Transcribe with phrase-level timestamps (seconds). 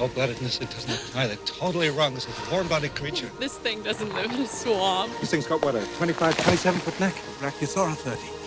[0.00, 1.26] Oh, cold-bloodedness, it doesn't apply.
[1.26, 2.14] They're totally wrong.
[2.14, 3.30] This is a warm-bodied creature.
[3.38, 5.12] This thing doesn't live in a swamp.
[5.20, 7.14] This thing's got, what, a 25, 27-foot neck?
[7.38, 8.39] Brachiosaurus 30.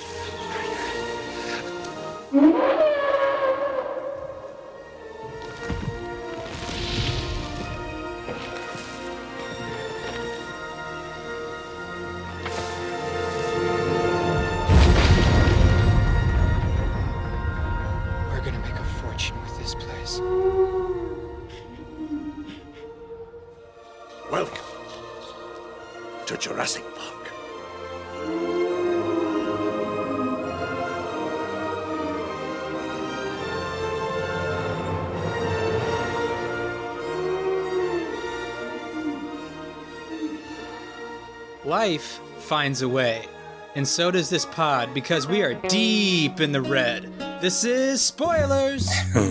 [41.93, 43.27] Life finds a way,
[43.75, 47.03] and so does this pod because we are deep in the red.
[47.39, 48.89] This is spoilers.
[49.13, 49.21] I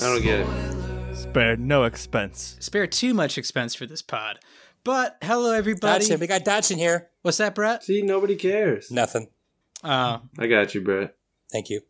[0.00, 1.14] don't get it.
[1.14, 2.56] Spare no expense.
[2.60, 4.38] Spare too much expense for this pod.
[4.82, 6.06] But hello, everybody.
[6.06, 7.10] Dodson, we got Dodson here.
[7.20, 7.84] What's that, Brett?
[7.84, 8.90] See, nobody cares.
[8.90, 9.28] Nothing.
[9.84, 11.14] Uh, I got you, Brett.
[11.52, 11.82] Thank you.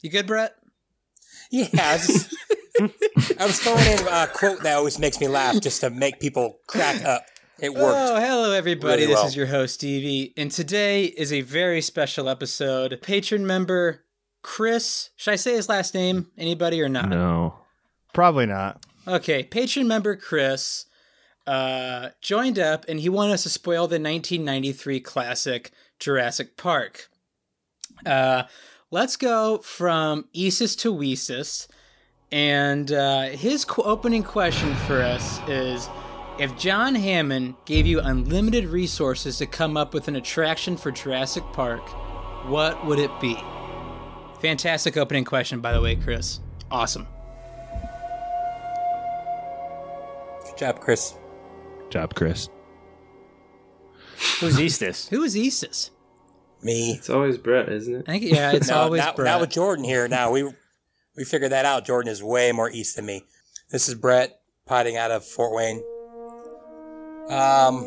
[0.00, 0.54] you good, Brett?
[1.50, 1.66] Yeah,
[1.98, 2.34] just-
[3.38, 6.58] I was throwing in a quote that always makes me laugh just to make people
[6.66, 7.24] crack up.
[7.60, 7.96] It worked.
[7.96, 9.02] Oh, hello, everybody.
[9.02, 9.26] really this well.
[9.26, 12.98] is your host, Stevie, and today is a very special episode.
[13.02, 14.04] Patron member
[14.42, 15.10] Chris.
[15.16, 16.26] Should I say his last name?
[16.36, 17.08] Anybody or not?
[17.08, 17.54] No.
[18.12, 18.84] Probably not.
[19.06, 20.86] Okay, patron member Chris
[21.46, 27.08] uh, joined up and he wanted us to spoil the 1993 classic Jurassic Park.
[28.04, 28.44] Uh,
[28.90, 31.68] let's go from Esis to Weesis.
[32.32, 35.88] And uh, his qu- opening question for us is
[36.38, 41.44] If John Hammond gave you unlimited resources to come up with an attraction for Jurassic
[41.52, 41.86] Park,
[42.48, 43.36] what would it be?
[44.40, 46.40] Fantastic opening question, by the way, Chris.
[46.70, 47.06] Awesome.
[50.46, 51.14] Good job, Chris.
[51.90, 52.48] Job, Chris.
[54.40, 55.08] Who's Eastus?
[55.10, 55.90] Who is Esis?
[56.62, 56.92] Me.
[56.92, 58.04] It's always Brett, isn't it?
[58.08, 59.26] I think, yeah, it's No, always not, Brett.
[59.32, 60.06] not with Jordan here.
[60.08, 60.50] Now we
[61.16, 61.84] we figured that out.
[61.84, 63.24] Jordan is way more east than me.
[63.70, 65.82] This is Brett potting out of Fort Wayne.
[67.28, 67.84] Um,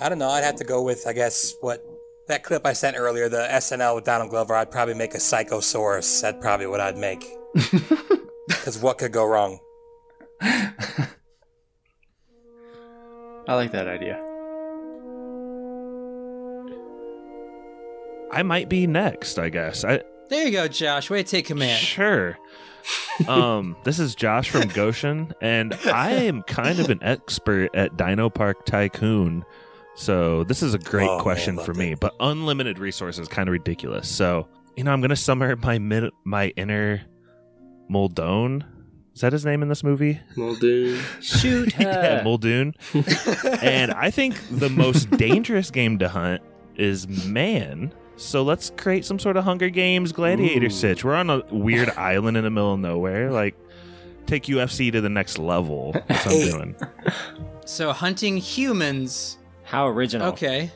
[0.00, 0.28] I don't know.
[0.28, 1.84] I'd have to go with I guess what
[2.28, 4.54] that clip I sent earlier, the SNL with Donald Glover.
[4.54, 6.20] I'd probably make a Psychosaurus.
[6.22, 7.24] That's probably what I'd make.
[8.48, 9.58] Because what could go wrong?
[10.40, 11.06] I
[13.48, 14.18] like that idea.
[18.30, 19.84] I might be next, I guess.
[19.84, 21.08] I There you go, Josh.
[21.10, 21.80] Way to take command.
[21.80, 22.38] Sure.
[23.26, 28.28] um, this is Josh from Goshen, and I am kind of an expert at Dino
[28.30, 29.44] Park Tycoon.
[29.94, 33.52] So this is a great Oh, question loved for me, but unlimited resources kind of
[33.52, 34.08] ridiculous.
[34.08, 34.46] So
[34.76, 37.02] you know, I'm gonna summer my mid my inner
[37.88, 38.64] Muldoon.
[39.14, 40.20] Is that his name in this movie?
[40.36, 41.00] Muldoon.
[41.20, 42.22] Shoot yeah.
[42.22, 42.74] Muldoon.
[43.62, 46.42] and I think the most dangerous game to hunt
[46.76, 47.92] is man.
[48.18, 50.70] So let's create some sort of Hunger Games gladiator Ooh.
[50.70, 51.04] sitch.
[51.04, 53.30] We're on a weird island in the middle of nowhere.
[53.30, 53.54] Like,
[54.26, 55.92] take UFC to the next level.
[56.08, 56.76] That's what I'm doing.
[57.64, 59.38] So hunting humans.
[59.62, 60.28] How original.
[60.32, 60.72] Okay.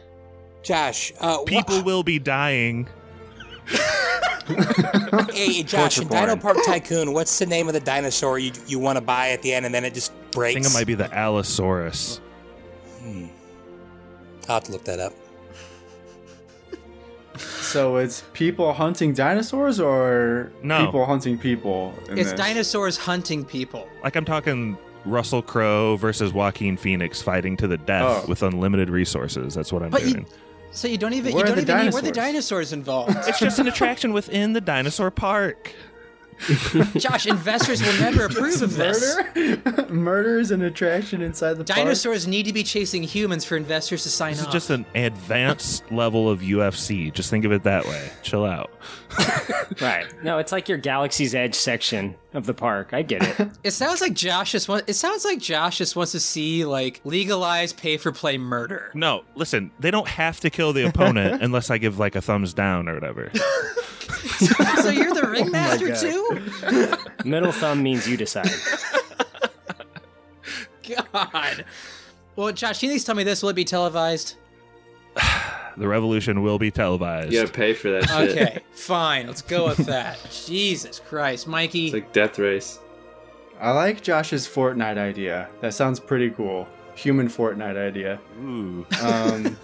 [0.63, 2.89] Josh, uh, wha- People will be dying.
[5.33, 6.37] hey, Josh, in Dino.
[6.37, 9.53] Park Tycoon, what's the name of the dinosaur you you want to buy at the
[9.53, 10.57] end, and then it just breaks?
[10.57, 12.21] I think it might be the Allosaurus.
[13.01, 13.27] Hmm.
[14.49, 15.13] I'll have to look that up.
[17.38, 20.84] So it's people hunting dinosaurs or No.
[20.87, 21.94] people hunting people?
[22.09, 22.38] in It's this?
[22.38, 23.88] dinosaurs hunting people.
[24.04, 28.28] Like I'm talking Russell Crowe versus Joaquin Phoenix fighting to the death Oh.
[28.28, 29.54] with unlimited resources.
[29.54, 30.26] That's what I'm But you- doing.
[30.75, 32.70] So you don't even Where you don't the even need where the dinosaurs?
[32.70, 33.16] dinosaurs involved.
[33.28, 35.70] It's just an attraction within the dinosaur park.
[36.97, 39.16] Josh, investors will never approve of this.
[39.16, 39.87] Murder?
[39.93, 41.78] Murder is an attraction inside the park?
[41.78, 45.90] Dinosaurs need to be chasing humans for investors to sign This is just an advanced
[45.93, 47.12] level of UFC.
[47.12, 48.11] Just think of it that way.
[48.23, 48.70] Chill out.
[49.81, 50.06] Right.
[50.23, 52.93] No, it's like your Galaxy's Edge section of the park.
[52.93, 53.49] I get it.
[53.64, 57.00] It sounds like Josh just want, It sounds like Josh just wants to see like
[57.05, 58.90] legalized pay for play murder.
[58.94, 62.52] No, listen, they don't have to kill the opponent unless I give like a thumbs
[62.55, 63.31] down or whatever.
[64.12, 65.99] So you're the ringmaster God.
[66.00, 67.25] too?
[67.29, 68.50] Middle thumb means you decide.
[71.12, 71.64] God.
[72.37, 73.43] Well, Josh, you need to tell me this.
[73.43, 74.37] Will it be televised?
[75.75, 77.32] The revolution will be televised.
[77.32, 78.31] You gotta pay for that shit.
[78.37, 79.26] Okay, fine.
[79.26, 80.19] Let's go with that.
[80.31, 81.87] Jesus Christ, Mikey.
[81.87, 82.79] It's like Death Race.
[83.59, 85.49] I like Josh's Fortnite idea.
[85.62, 86.69] That sounds pretty cool.
[86.94, 88.20] Human Fortnite idea.
[88.43, 88.85] Ooh.
[89.03, 89.56] Um,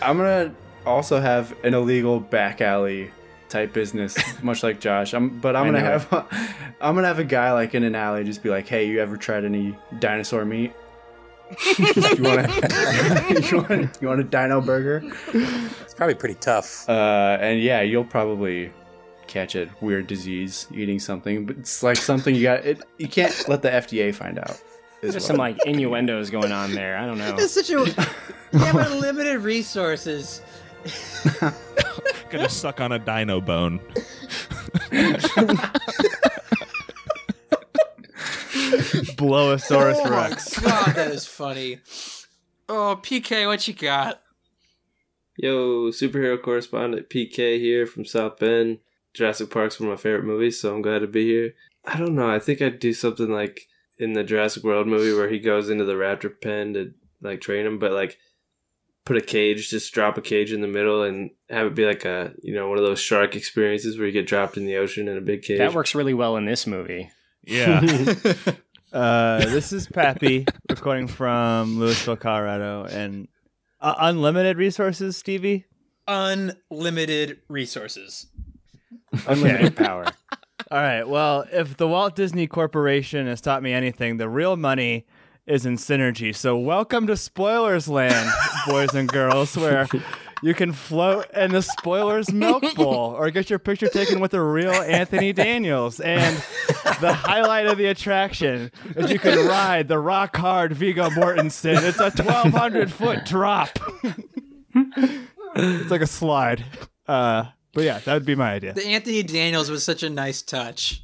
[0.00, 0.54] I'm gonna
[0.86, 3.10] also have an illegal back alley
[3.48, 5.12] type business, much like Josh.
[5.14, 7.94] I'm, but I'm I gonna know have I'm gonna have a guy like in an
[7.94, 10.72] alley just be like, "Hey, you ever tried any dinosaur meat?
[11.78, 11.84] you
[12.22, 15.02] want to you want you want a dino burger?"
[15.82, 16.88] It's probably pretty tough.
[16.88, 18.72] Uh, and yeah, you'll probably
[19.26, 22.64] catch a weird disease eating something, but it's like something you got.
[22.64, 24.60] It you can't let the FDA find out.
[25.00, 26.96] There's what- some like innuendos going on there.
[26.98, 27.36] I don't know.
[27.38, 27.84] It's such a
[28.52, 30.42] yeah, but limited resources.
[32.30, 33.80] Gonna suck on a dino bone.
[39.16, 40.58] Blowosaurus oh my Rex.
[40.58, 41.80] god, that is funny.
[42.68, 44.22] Oh, PK, what you got?
[45.36, 48.78] Yo, superhero correspondent PK here from South Bend.
[49.14, 51.54] Jurassic Park's one of my favorite movies, so I'm glad to be here.
[51.84, 52.28] I don't know.
[52.30, 55.84] I think I'd do something like in the Jurassic World movie where he goes into
[55.84, 56.92] the raptor pen to
[57.22, 58.18] like train him, but like
[59.08, 62.04] put a cage, just drop a cage in the middle and have it be like
[62.04, 65.08] a you know one of those shark experiences where you get dropped in the ocean
[65.08, 65.58] in a big cage.
[65.58, 67.10] That works really well in this movie.
[67.42, 67.80] Yeah.
[68.90, 73.28] Uh, this is Pappy recording from Louisville, Colorado, and
[73.82, 75.66] uh, unlimited resources, Stevie.
[76.06, 78.28] Unlimited resources.
[79.26, 80.06] Unlimited power.
[80.70, 81.04] All right.
[81.04, 85.04] Well, if the Walt Disney Corporation has taught me anything, the real money
[85.48, 86.34] is in synergy.
[86.36, 88.30] So, welcome to Spoilers Land,
[88.66, 89.88] boys and girls, where
[90.42, 94.42] you can float in the Spoilers Milk Bowl or get your picture taken with the
[94.42, 96.00] real Anthony Daniels.
[96.00, 96.36] And
[97.00, 101.82] the highlight of the attraction is you can ride the rock hard Viggo Mortensen.
[101.82, 103.78] It's a 1,200 foot drop.
[105.56, 106.64] it's like a slide.
[107.06, 108.74] Uh, but yeah, that would be my idea.
[108.74, 111.02] The Anthony Daniels was such a nice touch.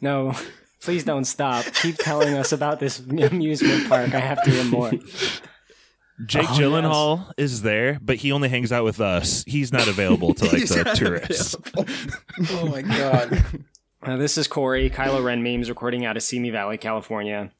[0.00, 0.34] No,
[0.82, 1.64] please don't stop.
[1.74, 4.14] Keep telling us about this amusement park.
[4.14, 4.90] I have to hear more.
[6.26, 9.42] Jake Oh, Gyllenhaal is there, but he only hangs out with us.
[9.46, 11.56] He's not available to like the tourists.
[12.52, 13.44] oh my god.
[14.04, 17.52] Uh, this is Corey, Kylo Ren memes, recording out of Simi Valley, California.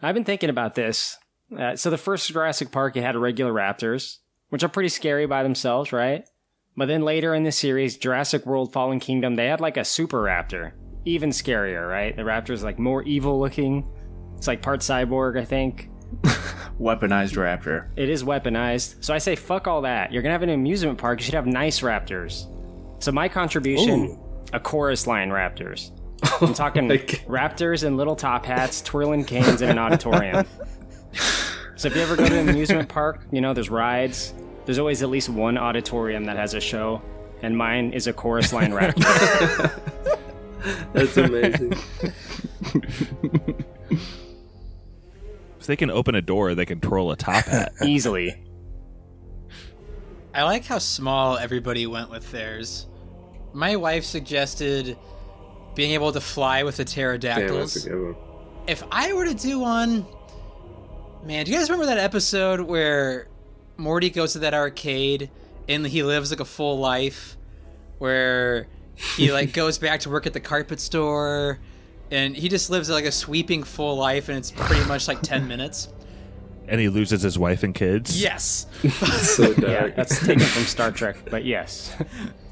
[0.00, 1.18] I've been thinking about this.
[1.54, 4.16] Uh, so the first Jurassic Park, it had regular raptors,
[4.48, 6.26] which are pretty scary by themselves, right?
[6.74, 10.22] But then later in the series, Jurassic World Fallen Kingdom, they had like a super
[10.22, 10.72] raptor.
[11.04, 12.14] Even scarier, right?
[12.14, 13.88] The raptor's like more evil looking.
[14.36, 15.90] It's like part cyborg, I think.
[16.80, 17.88] weaponized raptor.
[17.96, 19.04] It is weaponized.
[19.04, 20.12] So I say, fuck all that.
[20.12, 21.20] You're going to have an amusement park.
[21.20, 22.46] You should have nice raptors.
[23.02, 24.18] So my contribution,
[24.52, 25.90] a chorus line raptors.
[26.40, 30.46] I'm talking raptors in little top hats, twirling canes in an auditorium.
[31.76, 34.34] so if you ever go to an amusement park, you know, there's rides.
[34.64, 37.02] There's always at least one auditorium that has a show.
[37.42, 40.17] And mine is a chorus line raptor.
[40.92, 41.72] That's amazing.
[45.60, 47.72] If they can open a door, they can twirl a top hat.
[47.84, 48.42] Easily.
[50.34, 52.86] I like how small everybody went with theirs.
[53.52, 54.96] My wife suggested
[55.74, 57.74] being able to fly with the pterodactyls.
[57.74, 58.16] that's a good one.
[58.66, 60.06] if I were to do one,
[61.24, 63.28] man, do you guys remember that episode where
[63.76, 65.30] Morty goes to that arcade
[65.68, 67.36] and he lives like a full life,
[67.98, 68.66] where
[69.16, 71.58] he like goes back to work at the carpet store,
[72.10, 75.46] and he just lives like a sweeping full life, and it's pretty much like ten
[75.52, 75.88] minutes.
[76.66, 78.20] and he loses his wife and kids.
[78.20, 78.66] Yes,
[79.22, 79.58] So dark.
[79.58, 81.94] Yeah, that's taken from Star Trek, but yes.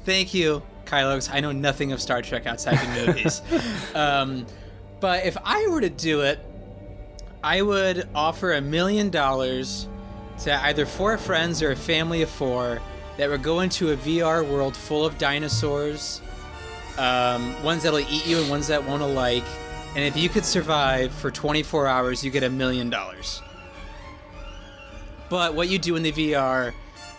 [0.05, 1.15] thank you, Kylo.
[1.15, 3.41] 'cause I know nothing of Star Trek outside the movies.
[3.95, 4.45] um,
[4.99, 6.39] but if I were to do it,
[7.43, 9.87] I would offer a million dollars
[10.43, 12.79] to either four friends or a family of four
[13.17, 16.21] that would go into a VR world full of dinosaurs,
[16.97, 19.43] um, ones that'll eat you and ones that won't alike.
[19.95, 23.41] And if you could survive for 24 hours, you get a million dollars.
[25.29, 26.73] But what you do in the VR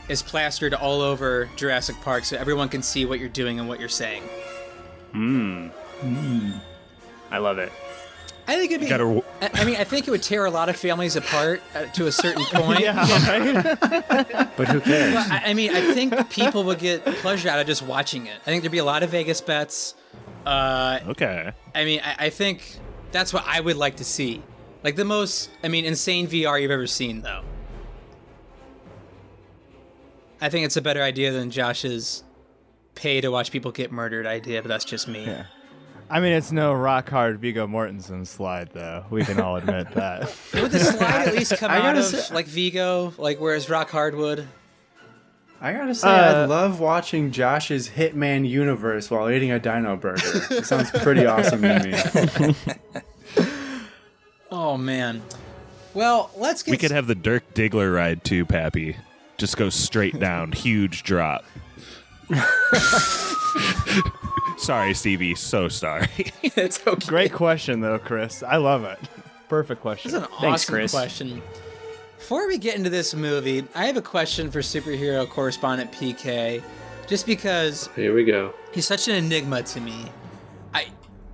[0.09, 3.81] is plastered all over Jurassic Park so everyone can see what you're doing and what
[3.81, 4.23] you're saying.
[5.13, 5.71] Mmm.
[6.01, 6.61] Mmm.
[7.31, 7.73] I love it.
[8.49, 8.89] I think it'd be.
[8.89, 11.85] Gotta- I I mean, I think it would tear a lot of families apart uh,
[11.85, 12.81] to a certain point.
[14.57, 15.15] But who cares?
[15.15, 18.37] But I, I mean, I think people would get pleasure out of just watching it.
[18.41, 19.95] I think there'd be a lot of Vegas bets.
[20.47, 21.53] Uh, Okay.
[21.75, 22.79] I mean, I, I think
[23.13, 24.43] that's what I would like to see.
[24.83, 27.43] Like the most, I mean, insane VR you've ever seen, though.
[30.41, 32.23] I think it's a better idea than Josh's
[32.95, 35.29] pay to watch people get murdered idea, but that's just me.
[36.11, 39.05] I mean, it's no rock hard Viggo Mortensen slide, though.
[39.11, 40.35] We can all admit that.
[40.55, 43.91] Would the slide at least come I out of say- like Viggo, like whereas Rock
[43.91, 44.47] Hardwood?
[45.61, 50.23] I gotta say, Uh, I love watching Josh's Hitman universe while eating a dino burger.
[50.51, 52.55] It sounds pretty awesome to me.
[54.51, 55.21] Oh man.
[55.93, 56.71] Well, let's get.
[56.71, 58.97] We could have the Dirk Diggler ride too, Pappy.
[59.37, 61.45] Just go straight down, huge drop.
[64.59, 65.35] Sorry, Stevie.
[65.35, 66.09] So sorry.
[66.43, 67.07] it's okay.
[67.07, 68.43] Great question, though, Chris.
[68.43, 68.99] I love it.
[69.49, 70.11] Perfect question.
[70.13, 70.93] This is an Thanks, Chris.
[70.93, 71.43] question.
[72.19, 76.63] Before we get into this movie, I have a question for superhero correspondent PK.
[77.07, 78.53] Just because Here we go.
[78.73, 80.07] he's such an enigma to me.
[80.75, 80.89] I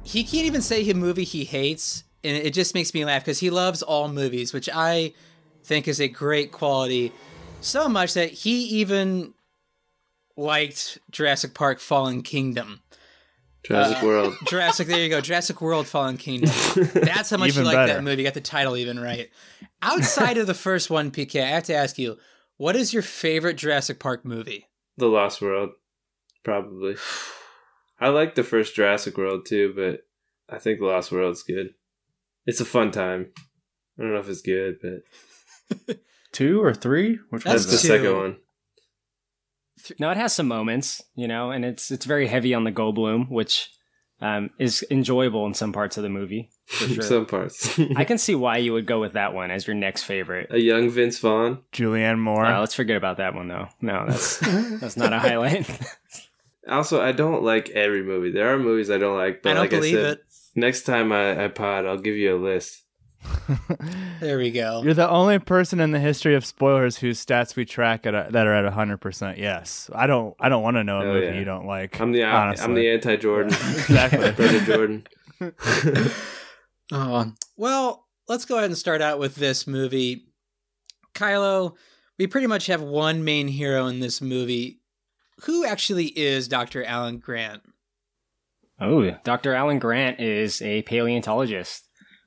[0.04, 3.40] he can't even say a movie he hates, and it just makes me laugh because
[3.40, 5.14] he loves all movies, which I
[5.64, 7.12] think is a great quality.
[7.60, 9.34] So much that he even
[10.36, 12.80] liked Jurassic Park Fallen Kingdom.
[13.64, 14.34] Jurassic Uh, World.
[14.46, 15.20] Jurassic, there you go.
[15.20, 16.50] Jurassic World Fallen Kingdom.
[16.94, 17.94] That's how much Even you like better.
[17.94, 18.22] that movie.
[18.22, 19.30] You got the title even right.
[19.82, 22.18] Outside of the first one, PK, I have to ask you,
[22.56, 24.68] what is your favorite Jurassic Park movie?
[24.96, 25.70] The Lost World,
[26.44, 26.96] probably.
[28.00, 30.00] I like the first Jurassic World too, but
[30.54, 31.70] I think The Lost World's good.
[32.46, 33.30] It's a fun time.
[33.98, 35.98] I don't know if it's good, but
[36.32, 37.18] Two or three?
[37.30, 37.94] Which That's that's the two.
[37.94, 38.36] second one.
[39.98, 43.30] No, it has some moments, you know, and it's it's very heavy on the Goldblum,
[43.30, 43.70] which
[44.20, 46.50] um, is enjoyable in some parts of the movie.
[46.66, 47.02] For sure.
[47.02, 47.78] Some parts.
[47.96, 50.48] I can see why you would go with that one as your next favorite.
[50.50, 51.58] a young Vince Vaughn.
[51.72, 52.46] Julianne Moore.
[52.46, 53.68] Uh, let's forget about that one though.
[53.80, 54.38] No, that's
[54.80, 55.68] that's not a highlight.
[56.66, 58.30] Also, I don't like every movie.
[58.30, 60.24] There are movies I don't like, but I don't like believe I said, it.
[60.54, 62.83] next time I, I pod, I'll give you a list.
[64.20, 64.82] There we go.
[64.82, 68.28] You're the only person in the history of spoilers whose stats we track at a,
[68.30, 69.90] that are at 100% yes.
[69.94, 71.38] I don't I don't want to know a Oh, movie yeah.
[71.38, 72.00] you don't like.
[72.00, 72.64] I'm the honestly.
[72.64, 73.52] I'm the anti Jordan.
[73.74, 74.30] Exactly.
[74.36, 75.06] Brother Jordan.
[76.92, 80.26] Oh, um, well, let's go ahead and start out with this movie.
[81.14, 81.76] Kylo,
[82.18, 84.80] we pretty much have one main hero in this movie.
[85.44, 86.84] Who actually is Dr.
[86.84, 87.62] Alan Grant?
[88.80, 89.54] oh, Dr.
[89.54, 91.83] Alan Grant is a paleontologist,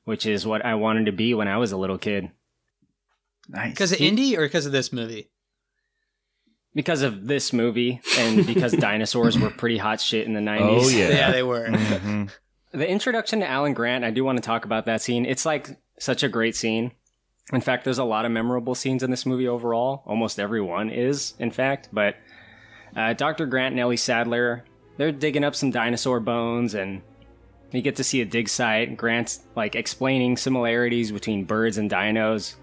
[0.08, 2.32] which is what I wanted to be when I was a little kid.
[3.50, 3.72] Nice.
[3.72, 5.30] Because of Indy or because of this movie?
[6.74, 10.62] Because of this movie and because dinosaurs were pretty hot shit in the 90s.
[10.86, 11.10] Oh, yeah.
[11.10, 11.68] Yeah, they were.
[11.68, 12.30] Mhm.
[12.72, 15.26] The introduction to Alan Grant, I do want to talk about that scene.
[15.26, 16.94] It's like such a great scene.
[17.52, 20.04] In fact, there's a lot of memorable scenes in this movie overall.
[20.06, 21.90] Almost every one is, in fact.
[21.92, 22.16] But
[22.96, 23.46] uh, Dr.
[23.46, 24.64] Grant and Ellie Sattler,
[24.96, 27.02] they're digging up some dinosaur bones, and
[27.72, 28.96] you get to see a dig site.
[28.98, 32.56] Grant's like explaining similarities between birds and dinos.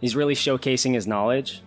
[0.00, 1.62] He's really showcasing his knowledge.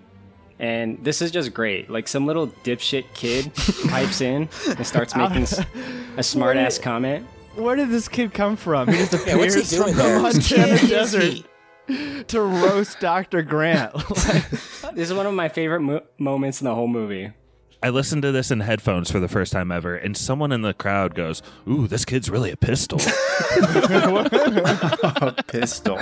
[0.60, 1.90] And this is just great.
[1.90, 3.52] Like some little dipshit kid
[3.90, 5.48] pipes in and starts making
[6.18, 7.26] a smart ass comment.
[7.56, 8.88] Where did this kid come from?
[8.88, 10.20] He just Yeah, he appears doing from the?
[10.22, 13.42] Montana Whose kid is desert to roast Dr.
[13.42, 13.94] Grant.
[14.94, 17.32] This is one of my favorite mo- moments in the whole movie.
[17.84, 20.74] I listened to this in headphones for the first time ever, and someone in the
[20.74, 23.00] crowd goes, "Ooh, this kid's really a pistol."
[23.60, 26.00] A pistol.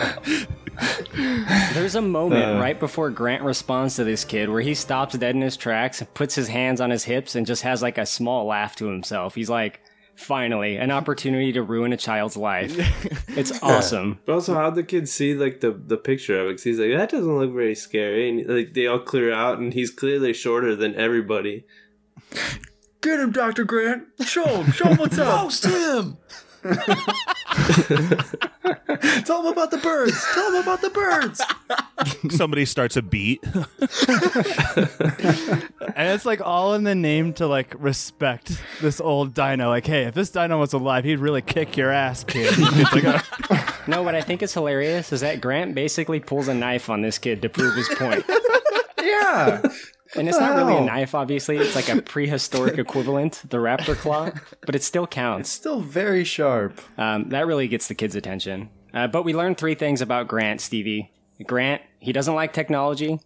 [1.73, 2.61] There's a moment Uh.
[2.61, 6.35] right before Grant responds to this kid where he stops dead in his tracks, puts
[6.35, 9.35] his hands on his hips, and just has like a small laugh to himself.
[9.35, 9.79] He's like,
[10.19, 12.75] finally, an opportunity to ruin a child's life.
[13.37, 14.19] It's awesome.
[14.25, 16.53] But also, how'd the kids see like the the picture of it?
[16.55, 18.27] 'Cause he's like, that doesn't look very scary.
[18.27, 21.65] And like they all clear out, and he's clearly shorter than everybody.
[23.01, 23.63] Get him, Dr.
[23.63, 24.03] Grant.
[24.25, 24.71] Show him.
[24.73, 25.43] Show him what's up.
[25.43, 26.17] Roast him!
[29.25, 30.25] Tell him about the birds.
[30.33, 31.41] Tell him about the birds.
[32.35, 33.41] Somebody starts a beat.
[35.95, 39.69] and it's like all in the name to like respect this old dino.
[39.69, 42.53] Like, hey, if this dino was alive, he'd really kick your ass, kid.
[42.59, 46.89] It's like, No, what I think is hilarious is that Grant basically pulls a knife
[46.89, 48.25] on this kid to prove his point.
[49.01, 49.61] Yeah.
[50.15, 51.57] And it's not really a knife, obviously.
[51.57, 54.31] It's like a prehistoric equivalent, the raptor claw,
[54.65, 55.49] but it still It's counts.
[55.49, 56.79] still very sharp.
[56.97, 58.69] Um, that really gets the kids' attention.
[58.93, 61.11] Uh, but we learned three things about Grant, Stevie.
[61.45, 63.19] Grant, he doesn't like technology,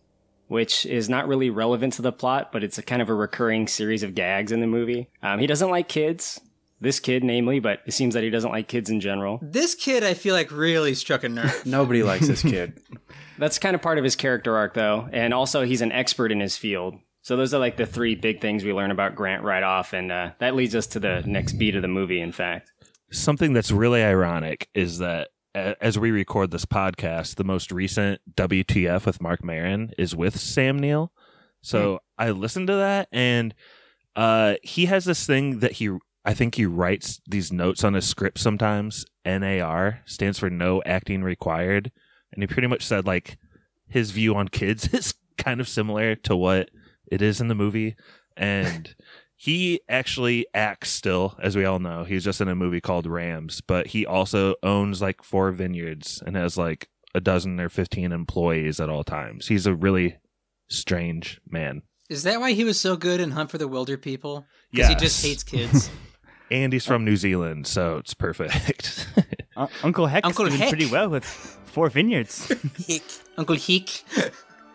[0.48, 3.68] which is not really relevant to the plot, but it's a kind of a recurring
[3.68, 5.10] series of gags in the movie.
[5.22, 6.42] Um, he doesn't like kids,
[6.82, 9.40] this kid namely, but it seems that he doesn't like kids in general.
[9.42, 11.62] This kid, I feel like, really struck a nerve.
[11.66, 12.80] Nobody likes this kid.
[13.38, 16.40] That's kind of part of his character arc, though, and also he's an expert in
[16.40, 16.96] his field.
[17.22, 20.12] So those are like the three big things we learn about Grant right off, and
[20.12, 22.20] uh, that leads us to the next beat of the movie.
[22.20, 22.72] In fact,
[23.12, 29.06] Something that's really ironic is that as we record this podcast, the most recent WTF
[29.06, 31.12] with Marc Maron is with Sam Neill.
[31.62, 33.54] So I listened to that, and
[34.16, 38.08] uh, he has this thing that he, I think he writes these notes on his
[38.08, 39.06] script sometimes.
[39.26, 41.92] NAR stands for no acting required,
[42.34, 43.38] and he pretty much said like
[43.88, 46.70] his view on kids is kind of similar to what
[47.12, 47.96] it is in the movie,
[48.36, 48.96] and.
[49.36, 52.06] He actually acts still, as we all know.
[52.06, 56.38] He's just in a movie called Rams, but he also owns like four vineyards and
[56.38, 59.48] has like a dozen or 15 employees at all times.
[59.48, 60.16] He's a really
[60.70, 61.82] strange man.
[62.10, 64.46] Is that why he was so good in Hunt for the Wilderpeople?
[64.72, 65.90] Because he just hates kids.
[66.52, 69.08] And he's from New Zealand, so it's perfect.
[69.56, 70.70] Uh, Uncle Hec's Uncle doing Hec.
[70.70, 72.52] pretty well with four vineyards.
[73.38, 74.04] Uncle Heek.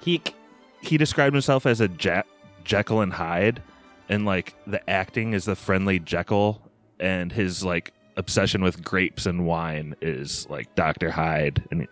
[0.01, 0.35] Heek.
[0.81, 2.23] he described himself as a ja-
[2.65, 3.63] Jekyll and Hyde,
[4.09, 6.63] and like the acting is the friendly Jekyll,
[7.01, 11.91] and his like obsession with grapes and wine is like Doctor Hyde, and it-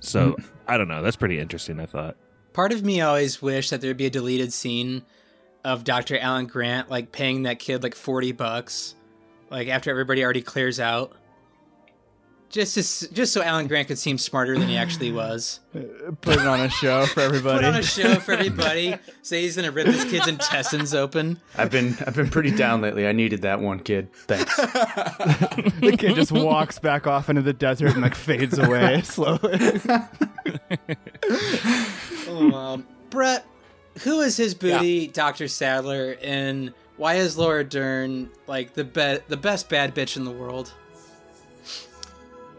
[0.00, 1.02] so I don't know.
[1.02, 1.78] That's pretty interesting.
[1.78, 2.16] I thought.
[2.54, 5.02] Part of me always wished that there'd be a deleted scene
[5.64, 6.18] of Dr.
[6.18, 8.94] Alan Grant like paying that kid like 40 bucks
[9.50, 11.12] like after everybody already clears out.
[12.48, 15.60] Just to, just so Alan Grant could seem smarter than he actually was.
[16.20, 17.58] Putting on a show for everybody.
[17.58, 18.94] Put on a show for everybody.
[19.22, 21.40] Say he's gonna rip this kid's intestines open.
[21.56, 23.06] I've been I've been pretty down lately.
[23.06, 24.12] I needed that one kid.
[24.12, 24.56] Thanks.
[24.56, 29.58] the kid just walks back off into the desert and like fades away slowly.
[32.28, 33.44] Oh, um, Brett,
[34.02, 39.36] who is his booty, Doctor Sattler, and why is Laura Dern like the be- the
[39.36, 40.72] best bad bitch in the world?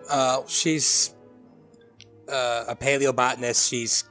[0.09, 1.13] Uh, she's
[2.29, 3.69] uh, a paleobotanist.
[3.69, 4.03] She's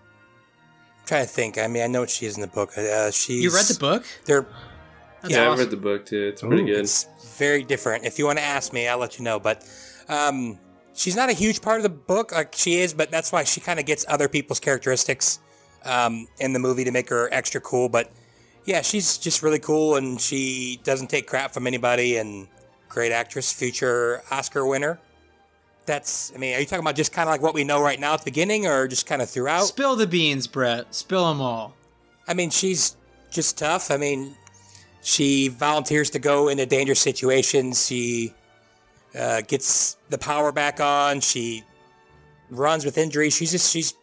[1.00, 1.58] I'm trying to think.
[1.58, 2.76] I mean, I know what she is in the book.
[2.76, 4.04] Uh, she's You read the book?
[4.24, 4.46] They're
[5.28, 6.28] yeah, I read the book too.
[6.28, 6.78] It's pretty good.
[6.78, 8.04] It's very different.
[8.04, 9.38] If you want to ask me, I'll let you know.
[9.38, 9.64] But
[10.08, 10.58] um,
[10.94, 13.60] she's not a huge part of the book, like she is, but that's why she
[13.60, 15.40] kind of gets other people's characteristics
[15.84, 17.88] um, in the movie to make her extra cool.
[17.88, 18.12] But
[18.64, 22.16] yeah, she's just really cool, and she doesn't take crap from anybody.
[22.16, 22.48] And
[22.88, 25.00] great actress, future Oscar winner.
[25.86, 26.32] That's.
[26.34, 28.14] I mean, are you talking about just kind of like what we know right now
[28.14, 29.64] at the beginning, or just kind of throughout?
[29.64, 30.94] Spill the beans, Brett.
[30.94, 31.74] Spill them all.
[32.28, 32.96] I mean, she's
[33.30, 33.90] just tough.
[33.90, 34.36] I mean,
[35.02, 37.86] she volunteers to go into dangerous situations.
[37.86, 38.34] She
[39.16, 41.20] uh, gets the power back on.
[41.20, 41.62] She
[42.50, 43.34] runs with injuries.
[43.34, 43.94] She's just she's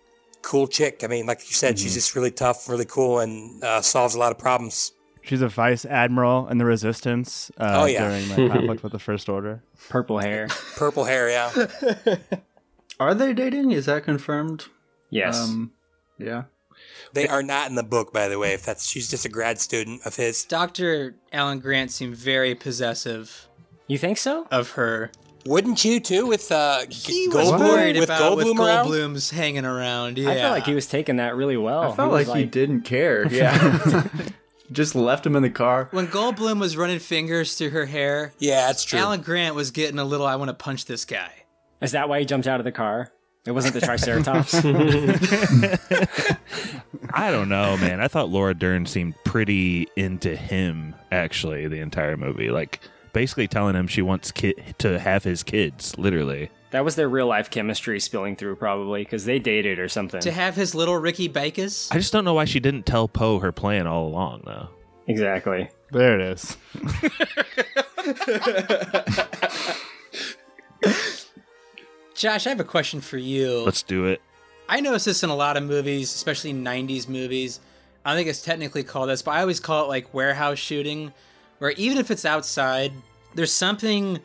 [0.41, 1.03] cool chick.
[1.03, 4.19] I mean, like you said, she's just really tough, really cool, and uh, solves a
[4.19, 4.93] lot of problems.
[5.23, 8.07] She's a vice admiral in the Resistance uh, Oh, yeah.
[8.09, 9.63] during the conflict with the First Order.
[9.89, 10.47] Purple hair.
[10.75, 11.65] Purple hair, yeah.
[12.99, 13.71] Are they dating?
[13.71, 14.65] Is that confirmed?
[15.09, 15.39] Yes.
[15.39, 15.71] Um,
[16.17, 16.43] yeah.
[17.13, 18.53] They are not in the book, by the way.
[18.53, 20.43] If that's she's just a grad student of his.
[20.45, 21.15] Dr.
[21.31, 23.47] Alan Grant seemed very possessive
[23.87, 24.47] You think so?
[24.51, 25.11] of her.
[25.45, 26.25] Wouldn't you too?
[26.25, 28.85] With uh, He G- was worried with about with Goldblum around.
[28.87, 30.17] Goldblum's hanging around.
[30.17, 30.29] Yeah.
[30.31, 31.91] I felt like he was taking that really well.
[31.91, 33.27] I felt was like, he didn't care.
[33.31, 34.03] Yeah.
[34.73, 35.87] Just left him in the car.
[35.91, 38.99] When Goldblum was running fingers through her hair, Yeah, that's true.
[38.99, 41.31] Alan Grant was getting a little, I want to punch this guy.
[41.81, 43.11] Is that why he jumped out of the car?
[43.45, 44.53] It wasn't the Triceratops.
[47.13, 47.99] I don't know, man.
[47.99, 52.49] I thought Laura Dern seemed pretty into him actually the entire movie.
[52.49, 52.79] Like
[53.11, 56.49] basically telling him she wants ki- to have his kids, literally.
[56.73, 60.19] That was their real life chemistry spilling through, probably because they dated or something.
[60.21, 61.87] To have his little Ricky Bakers.
[61.91, 64.69] I just don't know why she didn't tell Poe her plan all along though.
[65.05, 65.69] Exactly.
[65.91, 66.57] There it is.
[72.15, 73.61] Josh, I have a question for you.
[73.65, 74.19] Let's do it.
[74.67, 77.59] I notice this in a lot of movies, especially 90s movies.
[78.03, 81.13] I don't think it's technically called this, but I always call it like warehouse shooting,
[81.59, 82.93] where even if it's outside,
[83.35, 84.19] there's something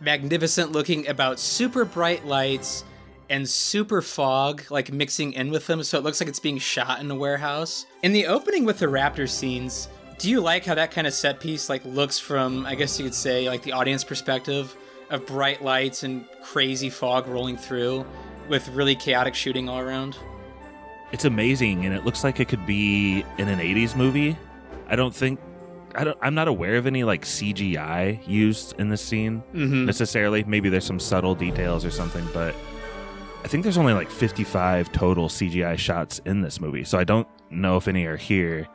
[0.00, 2.84] magnificent looking about super bright lights
[3.30, 7.00] and super fog, like mixing in with them, so it looks like it's being shot
[7.00, 7.86] in a warehouse.
[8.02, 11.40] In the opening with the raptor scenes, do you like how that kind of set
[11.40, 14.76] piece like looks from, I guess you could say, like the audience perspective
[15.10, 18.06] of bright lights and crazy fog rolling through
[18.48, 20.16] with really chaotic shooting all around?
[21.12, 24.36] It's amazing and it looks like it could be in an 80s movie.
[24.88, 25.40] I don't think
[25.94, 29.84] I don't I'm not aware of any like CGI used in this scene Mhm.
[29.86, 30.44] necessarily.
[30.44, 32.54] Maybe there's some subtle details or something, but
[33.44, 36.84] I think there's only like 55 total CGI shots in this movie.
[36.84, 38.66] So I don't know if any are here.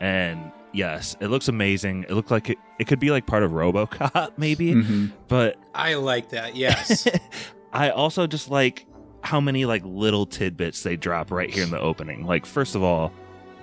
[0.00, 2.04] And yes, it looks amazing.
[2.08, 5.12] It looked like it, it could be like part of RoboCop maybe, Mhm.
[5.28, 6.56] but I like that.
[6.56, 7.06] Yes.
[7.72, 8.86] I also just like
[9.20, 12.24] how many like little tidbits they drop right here in the opening.
[12.24, 13.12] Like first of all,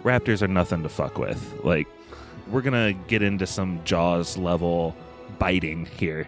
[0.04, 1.60] raptors are nothing to fuck with.
[1.64, 1.88] Like
[2.48, 4.96] we're going to get into some jaws level
[5.40, 6.28] biting here.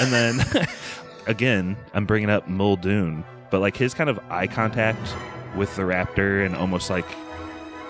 [0.00, 0.66] And then
[1.26, 5.14] again, I'm bringing up Muldoon, but like his kind of eye contact
[5.56, 7.06] with the raptor and almost like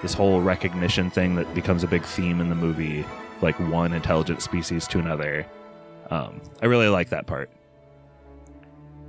[0.03, 3.05] this whole recognition thing that becomes a big theme in the movie,
[3.41, 5.47] like one intelligent species to another.
[6.11, 7.51] Um, I really like that part.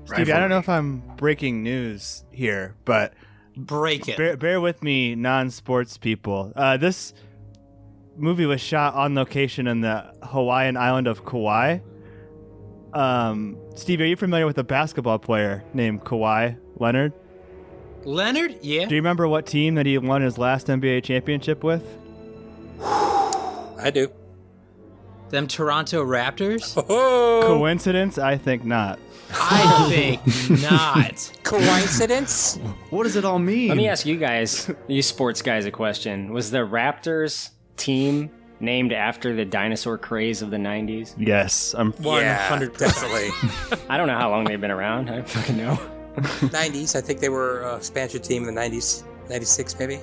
[0.06, 3.14] Stevie, I don't know if I'm breaking news here, but
[3.58, 4.18] Break it.
[4.18, 6.52] bear, bear with me, non-sports people.
[6.56, 7.14] Uh, this
[8.16, 11.80] movie was shot on location in the Hawaiian island of Kauai.
[12.94, 17.14] Um, Steve, are you familiar with a basketball player named Kawhi Leonard?
[18.06, 18.58] Leonard?
[18.62, 18.86] Yeah.
[18.86, 21.84] Do you remember what team that he won his last NBA championship with?
[22.82, 24.12] I do.
[25.30, 26.82] Them Toronto Raptors?
[26.90, 28.18] Oh, Coincidence?
[28.18, 29.00] I think not.
[29.34, 31.32] I think not.
[31.44, 32.58] coincidence?
[32.92, 33.70] What does it all mean?
[33.70, 36.32] Let me ask you guys, you sports guys, a question.
[36.32, 41.14] Was the Raptors team named after the dinosaur craze of the 90s?
[41.18, 41.94] Yes, I'm.
[42.00, 42.78] Yeah, 100%.
[42.78, 43.86] definitely.
[43.90, 45.10] I don't know how long they've been around.
[45.10, 45.80] I don't fucking know.
[46.16, 46.96] 90s.
[46.96, 49.04] I think they were a expansion team in the 90s.
[49.30, 50.00] 96 maybe.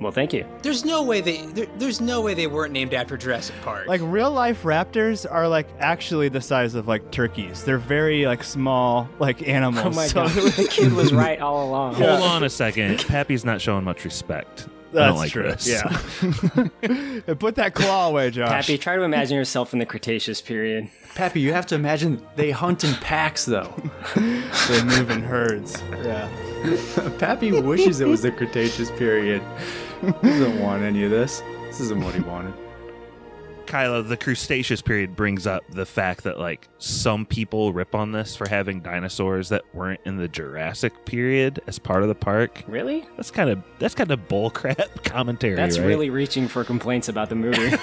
[0.00, 0.44] Well, thank you.
[0.62, 3.86] There's no way they there, there's no way they weren't named after Jurassic Park.
[3.86, 7.62] Like real life raptors are like actually the size of like turkeys.
[7.62, 9.86] They're very like small like oh animals.
[9.86, 11.94] Oh my So- god, the kid was right all along.
[11.94, 12.98] Hold on a second.
[13.06, 14.66] Pappy's not showing much respect.
[14.92, 15.42] I That's don't like true.
[15.44, 15.66] this.
[15.66, 17.34] Yeah.
[17.34, 18.48] Put that claw away, Josh.
[18.50, 20.90] Pappy, try to imagine yourself in the Cretaceous period.
[21.14, 23.72] Pappy, you have to imagine they hunt in packs, though.
[24.68, 25.82] They move in herds.
[26.04, 26.28] Yeah.
[27.18, 29.42] Pappy wishes it was the Cretaceous period.
[30.02, 31.42] He doesn't want any of this.
[31.66, 32.52] This isn't what he wanted.
[33.72, 38.36] Kyla, the Crustaceous period brings up the fact that like some people rip on this
[38.36, 42.64] for having dinosaurs that weren't in the Jurassic period as part of the park.
[42.66, 43.06] Really?
[43.16, 45.54] That's kind of that's kind of bullcrap commentary.
[45.54, 45.86] That's right?
[45.86, 47.70] really reaching for complaints about the movie.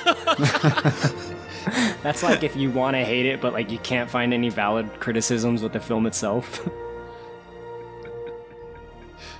[2.03, 4.99] That's like if you want to hate it, but like you can't find any valid
[4.99, 6.69] criticisms with the film itself.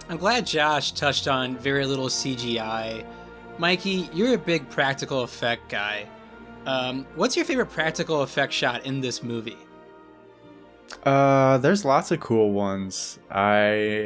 [0.09, 3.05] I'm glad Josh touched on very little CGI.
[3.59, 6.07] Mikey, you're a big practical effect guy.
[6.69, 9.57] Um, what's your favorite practical effect shot in this movie?
[11.03, 13.17] Uh, there's lots of cool ones.
[13.31, 13.57] I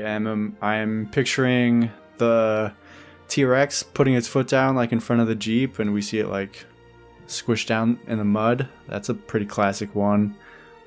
[0.05, 2.71] am um, I am picturing the
[3.27, 6.27] T-Rex putting its foot down like in front of the Jeep and we see it
[6.27, 6.65] like
[7.27, 8.69] squish down in the mud.
[8.87, 10.35] That's a pretty classic one.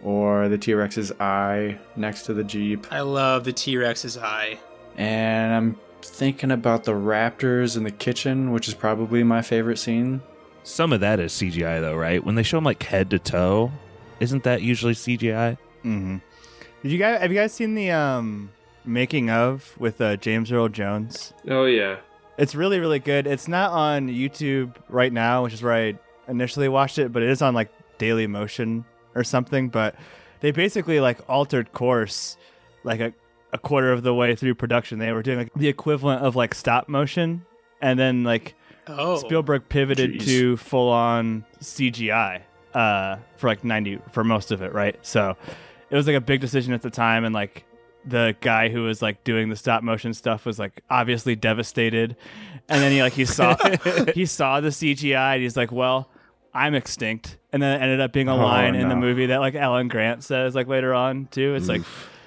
[0.03, 2.87] Or the T-Rex's eye next to the Jeep.
[2.91, 4.59] I love the T Rex's eye.
[4.97, 10.23] And I'm thinking about the raptors in the kitchen, which is probably my favorite scene.
[10.67, 12.23] Some of that is CGI though, right?
[12.23, 13.71] When they show them like head to toe,
[14.19, 15.57] isn't that usually CGI?
[15.85, 16.17] Mm-hmm.
[16.83, 18.51] Did you guys have you guys seen the um
[18.85, 21.33] making of with uh, James Earl Jones?
[21.49, 21.99] Oh yeah.
[22.37, 23.29] It's really really good.
[23.29, 25.95] It's not on YouTube right now, which is where I
[26.27, 29.69] initially watched it, but it is on like Daily Motion or something.
[29.69, 29.95] But
[30.41, 32.37] they basically like altered course,
[32.83, 33.13] like a,
[33.53, 34.99] a quarter of the way through production.
[34.99, 37.47] They were doing like the equivalent of like stop motion,
[37.81, 38.56] and then like
[38.89, 40.25] Oh, Spielberg pivoted Jeez.
[40.27, 42.43] to full on CGI
[42.75, 44.97] uh, for like 90 for most of it, right?
[45.03, 45.37] So
[45.91, 47.65] it was like a big decision at the time and like
[48.05, 52.17] the guy who was like doing the stop motion stuff was like obviously devastated.
[52.69, 53.57] And then he like he saw
[54.15, 56.09] he saw the CGI and he's like, "Well,
[56.55, 59.39] I'm extinct." And then it ended up being a Oh, line in the movie that
[59.41, 61.55] like Alan Grant says like later on too.
[61.55, 61.83] It's like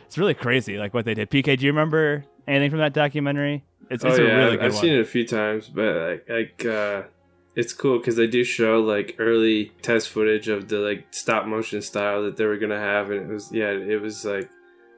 [0.08, 1.30] it's really crazy like what they did.
[1.30, 3.64] PK, do you remember anything from that documentary?
[3.90, 4.82] It's, it's oh a yeah, really I've, good I've one.
[4.82, 7.04] seen it a few times, but like, like uh,
[7.56, 11.82] it's cool because they do show like early test footage of the like stop motion
[11.82, 14.50] style that they were gonna have, and it was yeah, it was like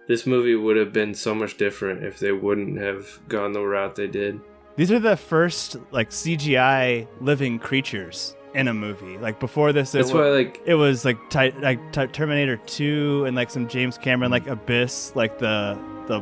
[0.07, 3.95] this movie would have been so much different if they wouldn't have gone the route
[3.95, 4.39] they did.
[4.75, 9.17] These are the first like CGI living creatures in a movie.
[9.17, 12.57] Like before this, it, That's wa- why like it was like ti- like ti- Terminator
[12.65, 16.21] Two and like some James Cameron like Abyss, like the the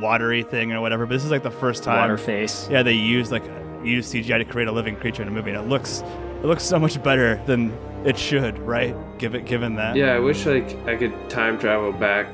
[0.00, 1.06] watery thing or whatever.
[1.06, 1.98] But this is like the first time.
[1.98, 2.68] Water face.
[2.70, 3.44] Yeah, they used like
[3.84, 6.02] used CGI to create a living creature in a movie, and it looks
[6.42, 8.94] it looks so much better than it should, right?
[9.18, 9.96] Give it given that.
[9.96, 12.26] yeah, I wish like I could time travel back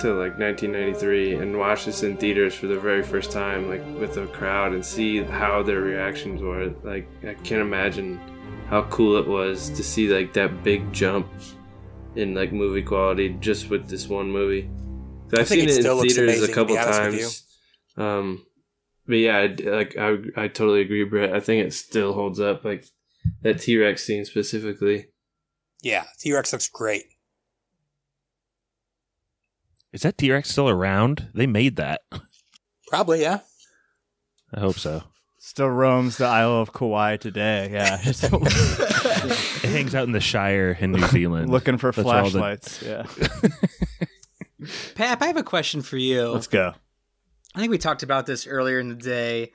[0.00, 4.16] to like 1993 and watch this in theaters for the very first time, like with
[4.16, 6.72] a crowd, and see how their reactions were.
[6.82, 8.18] Like I can't imagine
[8.68, 11.26] how cool it was to see like that big jump
[12.16, 14.70] in like movie quality just with this one movie.
[15.30, 17.44] 'Cause I I've seen it it in theaters amazing, a couple be honest with times.
[17.96, 18.46] Um,
[19.06, 21.32] but yeah, I, like I, I totally agree, Brett.
[21.34, 22.64] I think it still holds up.
[22.64, 22.84] Like
[23.42, 25.06] that T Rex scene specifically.
[25.82, 27.04] Yeah, T Rex looks great.
[29.92, 31.28] Is that T Rex still around?
[31.34, 32.02] They made that.
[32.88, 33.40] Probably, yeah.
[34.54, 35.02] I hope so.
[35.38, 37.70] Still roams the Isle of Kauai today.
[37.72, 41.50] Yeah, It hangs out in the Shire in New Zealand.
[41.50, 42.82] looking for That's where the- flashlights.
[42.82, 43.06] Yeah,
[44.94, 46.28] Pap, I have a question for you.
[46.28, 46.74] let's go.
[47.54, 49.52] I think we talked about this earlier in the day,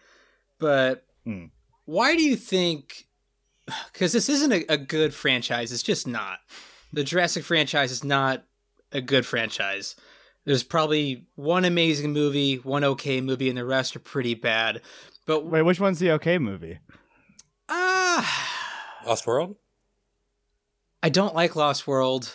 [0.59, 1.45] but Hmm.
[1.85, 3.07] why do you think?
[3.91, 5.71] Because this isn't a, a good franchise.
[5.71, 6.39] It's just not.
[6.93, 8.43] The Jurassic franchise is not
[8.91, 9.95] a good franchise.
[10.45, 14.81] There's probably one amazing movie, one okay movie, and the rest are pretty bad.
[15.25, 16.77] But Wait, which one's the okay movie?
[17.69, 19.55] ah, Lost World?
[21.01, 22.33] I don't like Lost World.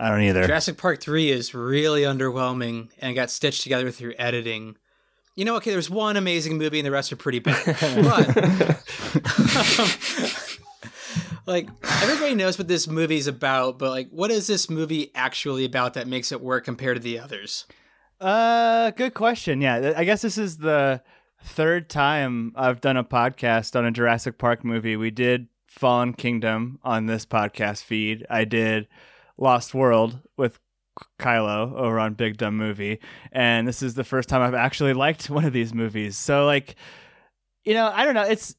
[0.00, 0.46] I don't either.
[0.46, 4.76] Jurassic Park 3 is really underwhelming and got stitched together through editing.
[5.36, 7.64] You know, okay, there's one amazing movie and the rest are pretty bad.
[7.66, 8.82] but
[11.46, 11.68] like
[12.02, 16.08] everybody knows what this movie's about, but like what is this movie actually about that
[16.08, 17.66] makes it work compared to the others?
[18.20, 19.60] Uh, good question.
[19.60, 21.02] Yeah, I guess this is the
[21.44, 24.96] third time I've done a podcast on a Jurassic Park movie.
[24.96, 28.26] We did Fallen Kingdom on this podcast feed.
[28.30, 28.88] I did
[29.40, 30.60] Lost World with
[31.18, 33.00] Kylo over on Big Dumb Movie,
[33.32, 36.16] and this is the first time I've actually liked one of these movies.
[36.16, 36.76] So like,
[37.64, 38.22] you know, I don't know.
[38.22, 38.54] It's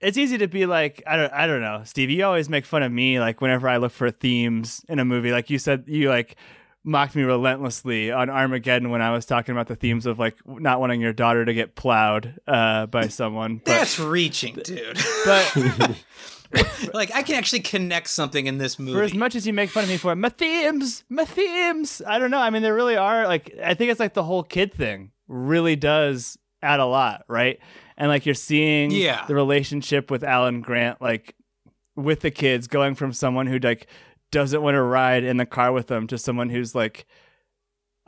[0.00, 2.10] it's easy to be like I don't I don't know, Steve.
[2.10, 5.30] You always make fun of me like whenever I look for themes in a movie.
[5.32, 6.36] Like you said, you like
[6.82, 10.80] mocked me relentlessly on Armageddon when I was talking about the themes of like not
[10.80, 13.56] wanting your daughter to get plowed uh, by someone.
[13.58, 14.98] But, That's reaching, dude.
[15.24, 15.54] but
[16.94, 18.92] like I can actually connect something in this movie.
[18.92, 22.02] for as much as you make fun of me for it, my themes, my themes.
[22.06, 22.40] I don't know.
[22.40, 25.76] I mean, there really are like I think it's like the whole kid thing really
[25.76, 27.58] does add a lot, right?
[27.96, 29.24] And like you're seeing Yeah.
[29.26, 31.34] the relationship with Alan Grant, like
[31.96, 33.86] with the kids, going from someone who like
[34.32, 37.06] doesn't want to ride in the car with them to someone who's like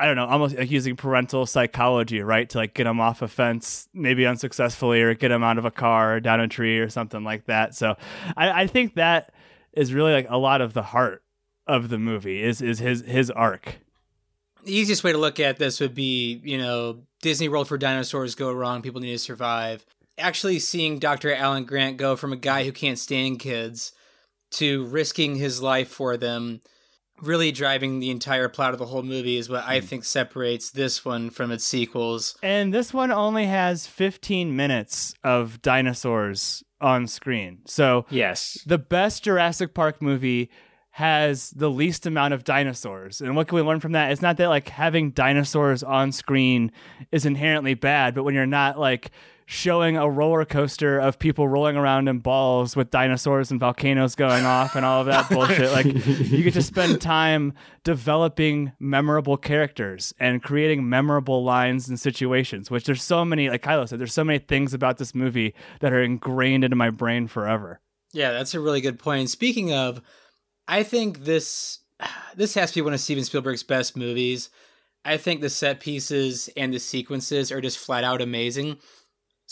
[0.03, 3.29] I don't know, almost like using parental psychology, right, to like get them off a
[3.29, 6.89] fence, maybe unsuccessfully, or get them out of a car or down a tree or
[6.89, 7.77] something like that.
[7.77, 7.95] So,
[8.37, 9.33] I, I think that
[9.73, 11.23] is really like a lot of the heart
[11.69, 13.77] of the movie is is his his arc.
[14.65, 18.35] the easiest way to look at this would be, you know, Disney World for dinosaurs
[18.35, 19.87] go wrong, people need to survive.
[20.19, 21.33] Actually seeing Dr.
[21.33, 23.93] Alan Grant go from a guy who can't stand kids
[24.51, 26.61] to risking his life for them,
[27.23, 29.87] really driving the entire plot of the whole movie is what I hmm.
[29.87, 32.37] think separates this one from its sequels.
[32.43, 37.61] And this one only has 15 minutes of dinosaurs on screen.
[37.67, 38.59] So, Yes.
[38.67, 40.51] the best Jurassic Park movie
[40.97, 43.23] has the least amount of dinosaurs.
[43.23, 44.13] And what can we learn from that?
[44.13, 46.71] It's not that like having dinosaurs on screen
[47.11, 49.11] is inherently bad, but when you're not like
[49.53, 54.47] showing a roller coaster of people rolling around in balls with dinosaurs and volcanoes going
[54.47, 57.53] off and all of that bullshit, like you get to spend time
[57.85, 63.87] developing memorable characters and creating memorable lines and situations, which there's so many, like Kylo
[63.87, 67.79] said, there's so many things about this movie that are ingrained into my brain forever.
[68.15, 69.29] Yeah, that's a really good point.
[69.29, 70.01] Speaking of,
[70.67, 71.81] I think this
[72.37, 74.49] this has to be one of Steven Spielberg's best movies.
[75.05, 78.79] I think the set pieces and the sequences are just flat out amazing.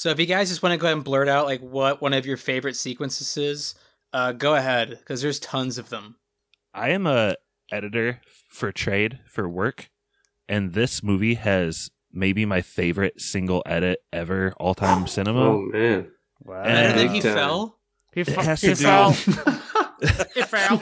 [0.01, 2.15] So if you guys just want to go ahead and blurt out like what one
[2.15, 3.75] of your favorite sequences is,
[4.15, 6.17] uh, go ahead because there's tons of them.
[6.73, 7.37] I am a
[7.71, 9.91] editor for trade for work,
[10.49, 15.41] and this movie has maybe my favorite single edit ever, all time cinema.
[15.43, 16.11] Oh man,
[16.45, 16.63] Wow.
[16.63, 17.35] And- I think he time.
[17.35, 17.77] fell.
[18.15, 19.11] He, It fu- has he to do- fell.
[20.01, 20.79] It fell.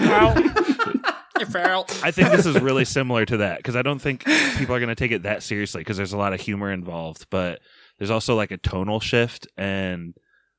[1.41, 1.87] it fell.
[2.05, 4.25] I think this is really similar to that because I don't think
[4.59, 7.27] people are going to take it that seriously because there's a lot of humor involved,
[7.31, 7.59] but
[7.99, 10.15] there's also like a tonal shift, and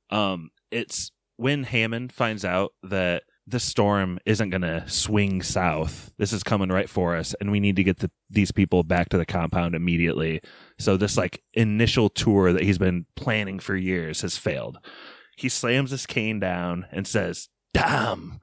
[0.10, 6.12] um, it's when Hammond finds out that the storm isn't going to swing south.
[6.18, 9.10] This is coming right for us, and we need to get the, these people back
[9.10, 10.42] to the compound immediately.
[10.78, 14.78] So this like initial tour that he's been planning for years has failed.
[15.38, 18.40] He slams his cane down and says, "Damn."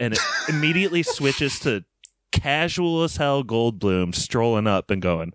[0.00, 1.84] and it immediately switches to
[2.32, 5.32] casual as hell Goldblum strolling up and going,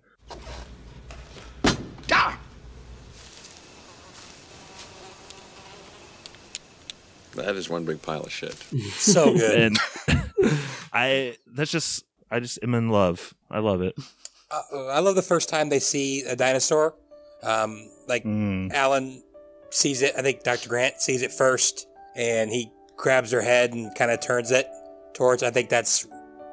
[7.36, 8.54] That is one big pile of shit.
[8.94, 9.60] So good.
[9.60, 9.78] and
[10.92, 13.34] I that's just I just am in love.
[13.50, 13.94] I love it.
[14.50, 16.94] Uh, I love the first time they see a dinosaur.
[17.42, 18.72] Um, like Mm.
[18.72, 19.22] Alan
[19.70, 20.14] sees it.
[20.16, 20.68] I think Dr.
[20.68, 24.66] Grant sees it first, and he grabs her head and kind of turns it
[25.14, 25.42] towards.
[25.42, 26.06] I think that's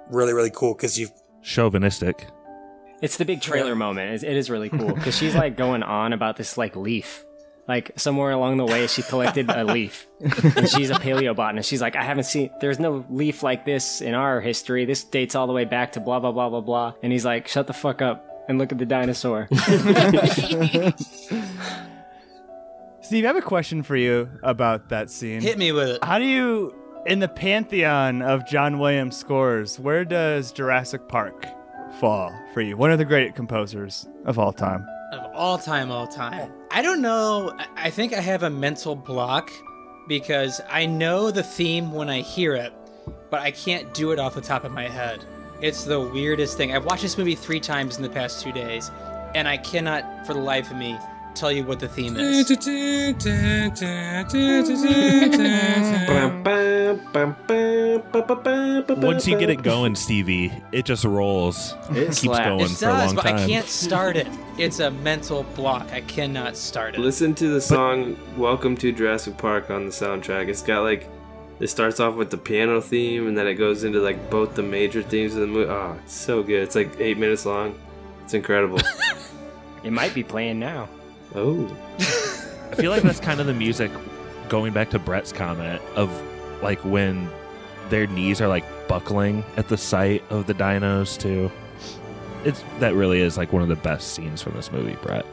[0.09, 1.07] really really cool because you.
[1.41, 2.27] Chauvinistic.
[3.01, 4.13] It's the big trailer moment.
[4.13, 7.25] It's- It is really cool because she's like going on about this like leaf.
[7.67, 11.65] Like somewhere along the way, she collected a leaf, and she's a paleobotanist.
[11.65, 12.49] She's like, I haven't seen.
[12.59, 14.83] There's no leaf like this in our history.
[14.83, 16.93] This dates all the way back to blah blah blah blah blah.
[17.01, 19.47] And he's like, Shut the fuck up and look at the dinosaur.
[23.01, 25.41] Steve, I have a question for you about that scene.
[25.41, 26.03] Hit me with it.
[26.03, 26.73] How do you,
[27.05, 31.45] in the pantheon of John Williams scores, where does Jurassic Park
[31.99, 32.77] fall for you?
[32.77, 34.85] One of the great composers of all time.
[35.11, 36.51] of all time, all time.
[36.75, 37.55] I don't know.
[37.77, 39.51] I- think I have a mental block
[40.07, 42.73] because I know the theme when I hear it,
[43.29, 45.23] but I can't do it off the top of my head.
[45.61, 46.75] It's the weirdest thing.
[46.75, 48.89] I've watched this movie three times in the past two days,
[49.35, 50.97] and I cannot, for the life of me,
[51.35, 52.49] tell you what the theme is.
[58.89, 61.75] Once you get it going, Stevie, it just rolls.
[61.91, 62.47] It keeps slaps.
[62.47, 63.35] going It for a does, long but time.
[63.35, 64.27] I can't start it.
[64.57, 65.91] It's a mental block.
[65.91, 66.99] I cannot start it.
[66.99, 70.47] Listen to the song "Welcome to Jurassic Park" on the soundtrack.
[70.47, 71.07] It's got like
[71.59, 74.63] It starts off with the piano theme, and then it goes into like both the
[74.63, 75.69] major themes of the movie.
[75.69, 76.63] Oh, it's so good.
[76.63, 77.75] It's like eight minutes long.
[78.23, 78.79] It's incredible.
[79.83, 80.87] It might be playing now.
[81.35, 81.77] Oh,
[82.71, 83.91] I feel like that's kind of the music
[84.49, 86.09] going back to Brett's comment of
[86.61, 87.29] like when
[87.89, 91.51] their knees are like buckling at the sight of the dinos too.
[92.43, 95.25] It's that really is like one of the best scenes from this movie, Brett.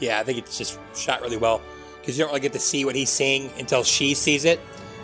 [0.00, 1.60] Yeah, I think it's just shot really well
[2.00, 4.60] because you don't really get to see what he's seeing until she sees it.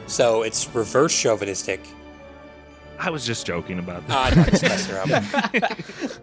[0.06, 1.80] So it's reverse chauvinistic.
[2.98, 4.36] I was just joking about that.
[4.36, 6.20] I'm just messing around.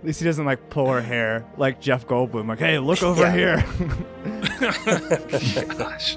[0.00, 2.48] At least he doesn't like pull her hair like Jeff Goldblum.
[2.48, 3.60] Like, hey, look over Yeah.
[3.60, 4.60] here.
[5.78, 6.16] Gosh.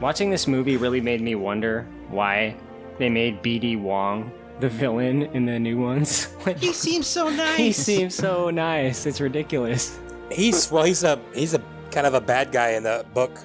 [0.00, 2.56] Watching this movie really made me wonder why
[2.98, 6.28] they made BD Wong the villain in the new ones.
[6.46, 7.56] Like, He seems so nice.
[7.58, 9.04] he seems so nice.
[9.06, 9.98] It's ridiculous.
[10.32, 13.38] He's well, he's a he's a kind of a bad guy in the book.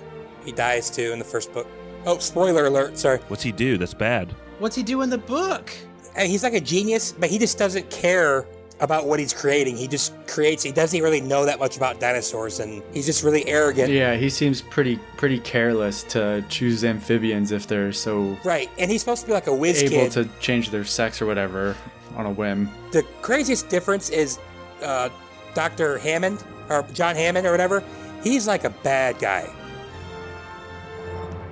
[0.46, 1.68] He dies too in the first book.
[2.06, 2.98] Oh, spoiler alert!
[2.98, 3.18] Sorry.
[3.30, 3.78] What's he do?
[3.78, 4.34] That's bad.
[4.60, 5.72] What's he do in the book?
[6.16, 8.46] And he's like a genius, but he just doesn't care
[8.80, 9.78] about what he's creating.
[9.78, 10.64] He just creates.
[10.64, 13.92] He doesn't really know that much about dinosaurs, and he's just really arrogant.
[13.92, 19.02] Yeah, he seems pretty pretty careless to choose amphibians if they're so Right, and he's
[19.02, 20.12] supposed to be like a whiz able kid.
[20.14, 21.76] to change their sex or whatever
[22.16, 22.70] on a whim.
[22.92, 24.40] The craziest difference is
[24.84, 25.10] uh,
[25.54, 25.98] Dr.
[25.98, 27.84] Hammond or John Hammond or whatever.
[28.24, 29.44] He's like a bad guy.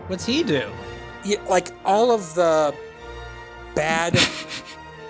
[0.08, 0.70] What's he do?
[1.24, 2.76] Yeah, like all of the
[3.76, 4.18] bad.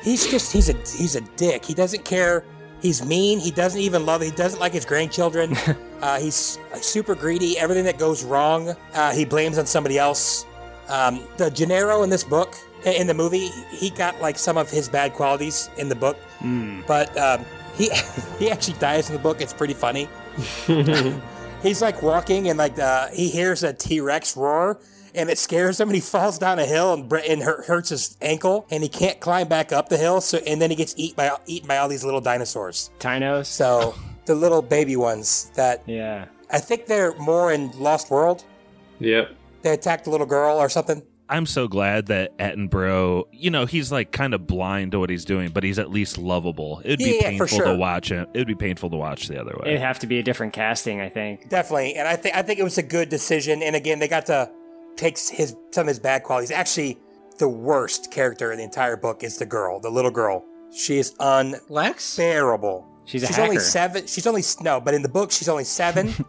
[0.04, 1.66] he's just he's a he's a dick.
[1.66, 2.44] He doesn't care.
[2.82, 3.40] He's mean.
[3.40, 4.22] He doesn't even love.
[4.22, 5.56] He doesn't like his grandchildren.
[6.02, 7.58] uh, he's super greedy.
[7.58, 10.46] Everything that goes wrong, uh, he blames on somebody else.
[10.90, 14.90] Um, the Gennaro in this book, in the movie, he got like some of his
[14.90, 16.18] bad qualities in the book,
[16.86, 17.90] but um, he
[18.40, 19.42] he actually dies in the book.
[19.42, 20.10] It's pretty funny.
[21.64, 24.78] He's like walking and like uh, he hears a T Rex roar
[25.16, 28.18] and it scares him and he falls down a hill and, and hurt, hurts his
[28.22, 30.22] ankle and he can't climb back up the hill.
[30.22, 32.92] So and then he gets eat by eaten by all these little dinosaurs.
[33.00, 33.46] Tinos.
[33.46, 33.96] So
[34.26, 36.26] the little baby ones that Yeah.
[36.52, 38.44] I think they're more in Lost World.
[39.00, 39.32] yep.
[39.64, 41.02] They attacked a little girl or something.
[41.30, 45.24] I'm so glad that Attenborough, you know, he's like kind of blind to what he's
[45.26, 46.82] doing, but he's at least lovable.
[46.84, 47.66] It'd be Yeah, yeah, painful sure.
[47.66, 48.28] to watch him.
[48.34, 49.70] It'd be painful to watch the other way.
[49.70, 51.50] It'd have to be a different casting, I think.
[51.50, 53.64] Definitely, and I think I think it was a good decision.
[53.64, 54.52] And again, they got to
[54.96, 56.52] take his some of his bad qualities.
[56.52, 56.98] Actually,
[57.40, 60.46] the worst character in the entire book is the girl, the little girl.
[60.74, 62.18] She is Lex?
[62.18, 62.88] unbearable.
[63.06, 64.08] She's a she's only seven.
[64.08, 66.14] She's only no, but in the book she's only seven.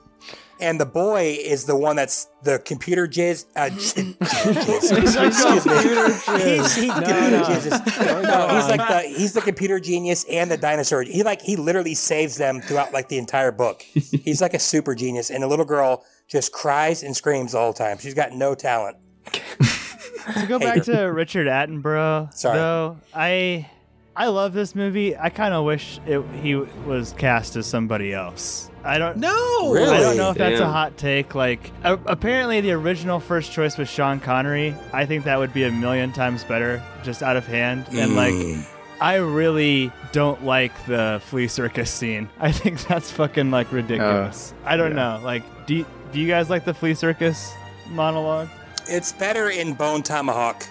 [0.60, 3.46] And the boy is the one that's the computer jizz.
[3.56, 5.26] Uh, j- jizz.
[5.26, 6.44] Excuse me.
[6.44, 10.56] He's, he, computer jizz is, no, he's like the he's the computer genius and the
[10.56, 11.02] dinosaur.
[11.02, 13.82] He like he literally saves them throughout like the entire book.
[13.92, 17.78] He's like a super genius, and the little girl just cries and screams all the
[17.78, 17.98] time.
[17.98, 18.96] She's got no talent.
[19.32, 22.56] to go back to Richard Attenborough, Sorry.
[22.56, 23.70] though, I
[24.16, 25.16] I love this movie.
[25.16, 28.70] I kind of wish it, he was cast as somebody else.
[28.84, 29.74] I don't No.
[29.74, 31.34] I don't know if that's a hot take.
[31.34, 34.74] Like, a- apparently the original first choice was Sean Connery.
[34.92, 37.86] I think that would be a million times better, just out of hand.
[37.90, 38.14] And mm.
[38.14, 38.68] like,
[39.00, 42.28] I really don't like the flea circus scene.
[42.38, 44.52] I think that's fucking like ridiculous.
[44.64, 45.20] Uh, I don't know.
[45.24, 47.52] Like, do you, do you guys like the flea circus
[47.90, 48.48] monologue?
[48.86, 50.64] It's better in Bone Tomahawk.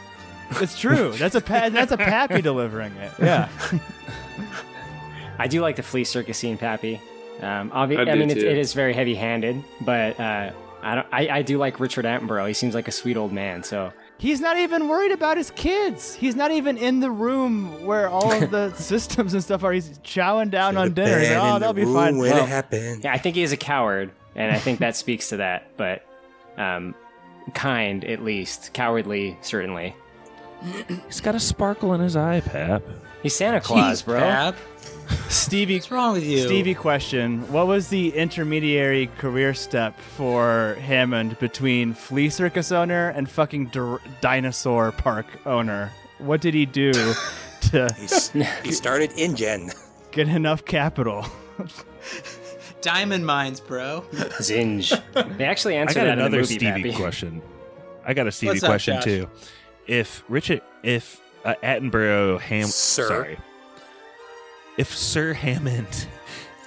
[0.62, 1.12] It's true.
[1.12, 3.12] That's a pa- that's a Pappy delivering it.
[3.19, 3.49] Yeah.
[5.38, 7.01] I do like the flea circus scene, Pappy.
[7.41, 10.51] Um, obvi- I I, mean, it's, it is very heavy-handed, but uh,
[10.82, 12.47] I, don't, I I do like Richard Attenborough.
[12.47, 13.63] He seems like a sweet old man.
[13.63, 16.13] So He's not even worried about his kids.
[16.13, 19.73] He's not even in the room where all of the systems and stuff are.
[19.73, 21.19] He's chowing down on dinner.
[21.19, 22.17] He's like, oh, that'll be fine.
[22.17, 23.04] When Well, it happened.
[23.04, 25.76] yeah, I think he is a coward, and I think that speaks to that.
[25.76, 26.06] But
[26.58, 26.95] um,
[27.54, 29.93] kind, at least, cowardly, certainly.
[31.08, 32.82] he's got a sparkle in his eye, Pap.
[33.22, 34.20] He's Santa Claus, Jeez, bro.
[34.20, 34.55] Pap.
[35.29, 36.39] Stevie, What's wrong with you?
[36.45, 43.29] Stevie, question: What was the intermediary career step for Hammond between flea circus owner and
[43.29, 45.91] fucking dir- dinosaur park owner?
[46.19, 46.91] What did he do
[47.71, 47.89] to
[48.63, 49.71] he started InGen.
[50.11, 51.25] get enough capital?
[52.81, 54.03] Diamond mines, bro.
[54.11, 55.38] Zinj.
[55.38, 56.93] They actually I answered got in the another movie, Stevie Pappy.
[56.93, 57.41] question.
[58.05, 59.03] I got a Stevie What's up, question Josh?
[59.05, 59.29] too.
[59.88, 63.07] If Richard, if uh, Attenborough Ham, Sir.
[63.07, 63.38] sorry,
[64.78, 66.07] if Sir Hammond,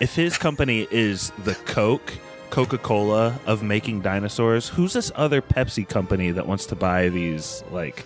[0.00, 2.12] if his company is the Coke,
[2.50, 7.64] Coca Cola of making dinosaurs, who's this other Pepsi company that wants to buy these
[7.70, 8.04] like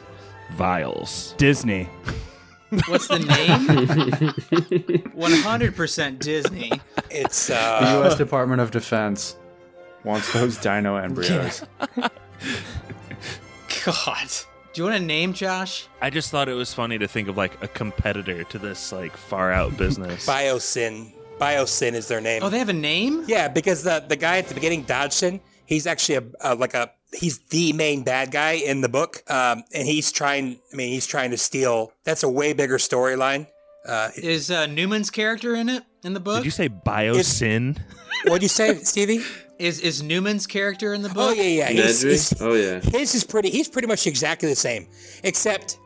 [0.53, 1.34] vials?
[1.36, 1.88] Disney.
[2.86, 3.66] What's the name?
[5.16, 6.70] 100% Disney.
[7.11, 8.16] It's The uh, U.S.
[8.16, 9.36] Department of Defense
[10.05, 11.64] wants those dino embryos.
[13.84, 14.28] God.
[14.72, 15.88] Do you want a name, Josh?
[16.00, 19.16] I just thought it was funny to think of like a competitor to this like
[19.16, 20.26] far out business.
[20.28, 21.12] Biosyn.
[21.40, 22.42] Biosyn is their name.
[22.44, 23.24] Oh, they have a name?
[23.26, 26.92] Yeah, because the the guy at the beginning, Dodgson, he's actually a, a like a
[27.12, 30.60] he's the main bad guy in the book, um, and he's trying.
[30.72, 31.92] I mean, he's trying to steal.
[32.04, 33.48] That's a way bigger storyline.
[33.84, 36.36] Uh, Is uh, Newman's character in it in the book?
[36.40, 37.78] Did you say biosyn?
[38.24, 39.24] what'd you say, Stevie?
[39.61, 41.30] Is is Newman's character in the book?
[41.30, 41.68] Oh yeah, yeah.
[41.68, 42.80] He's, he's- Oh, yeah.
[42.80, 43.50] His is pretty.
[43.50, 44.86] He's pretty much exactly the same,
[45.22, 45.78] except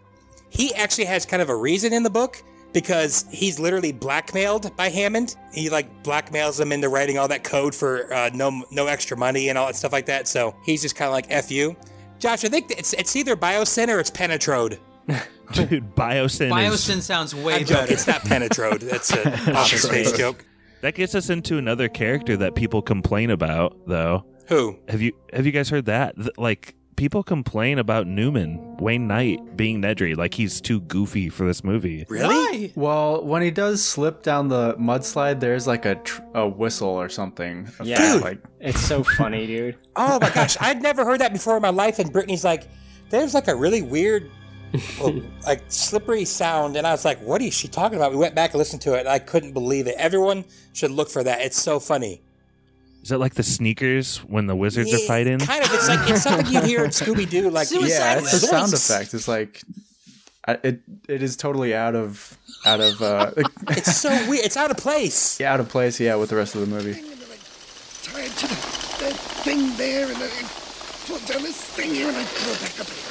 [0.48, 4.88] he actually has kind of a reason in the book because he's literally blackmailed by
[4.90, 5.36] Hammond.
[5.52, 9.48] He like blackmails him into writing all that code for uh, no no extra money
[9.48, 10.28] and all that stuff like that.
[10.28, 11.74] So he's just kind of like f you.
[12.20, 14.78] Josh, I think it's it's either Biosyn or it's Penetrode.
[15.52, 16.50] Dude, biosyn.
[16.50, 17.74] Biosyn is, sounds way I'm joking.
[17.76, 17.92] better.
[17.92, 18.80] It's not Penetrode.
[18.80, 20.42] That's an office space joke.
[20.84, 24.26] That gets us into another character that people complain about, though.
[24.48, 24.78] Who?
[24.88, 26.14] Have you have you guys heard that?
[26.14, 31.46] Th- like people complain about Newman, Wayne Knight being Nedry, like he's too goofy for
[31.46, 32.04] this movie.
[32.10, 32.70] Really?
[32.76, 37.08] Well, when he does slip down the mudslide, there's like a tr- a whistle or
[37.08, 37.66] something.
[37.82, 38.12] Yeah.
[38.12, 38.22] Dude.
[38.22, 39.78] like It's so funny, dude.
[39.96, 41.98] Oh my gosh, I'd never heard that before in my life.
[41.98, 42.68] And Brittany's like,
[43.08, 44.30] there's like a really weird,
[45.00, 46.76] well, like slippery sound.
[46.76, 48.10] And I was like, what is she talking about?
[48.10, 49.00] We went back and listened to it.
[49.00, 49.94] And I couldn't believe it.
[49.98, 51.40] Everyone should look for that.
[51.42, 52.20] It's so funny.
[53.02, 55.38] Is that like the sneakers when the wizards are fighting?
[55.38, 55.72] Kind of.
[55.74, 57.50] It's like it's something you'd hear in Scooby Doo.
[57.50, 59.12] Like yeah, it's a sound effect.
[59.12, 59.62] It's like
[60.48, 63.30] it it is totally out of out of uh
[63.68, 64.46] It's so weird.
[64.46, 65.38] It's out of place.
[65.38, 66.00] yeah, out of place.
[66.00, 66.94] Yeah, with the rest of the movie.
[66.94, 68.54] Tie it to the,
[69.04, 69.14] that
[69.44, 70.48] thing there, and then I
[71.06, 73.03] pull down this thing here, and I pull it back up.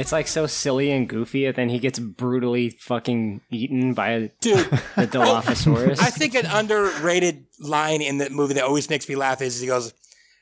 [0.00, 4.28] It's like so silly and goofy, and then he gets brutally fucking eaten by a,
[4.40, 4.56] Dude,
[4.96, 6.00] the Dilophosaurus.
[6.00, 9.66] I think an underrated line in the movie that always makes me laugh is he
[9.66, 9.92] goes,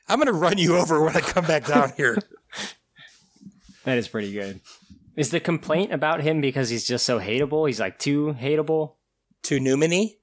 [0.07, 2.17] "I'm gonna run you over when I come back down here."
[3.83, 4.61] that is pretty good.
[5.17, 7.67] Is the complaint about him because he's just so hateable?
[7.67, 8.93] He's like too hateable,
[9.43, 10.18] Too Newmany.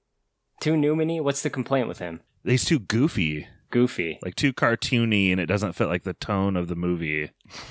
[0.61, 1.21] Too Newmany.
[1.23, 2.21] What's the complaint with him?
[2.45, 4.19] He's too goofy, Goofy.
[4.23, 7.31] like too cartoony, and it doesn't fit like the tone of the movie.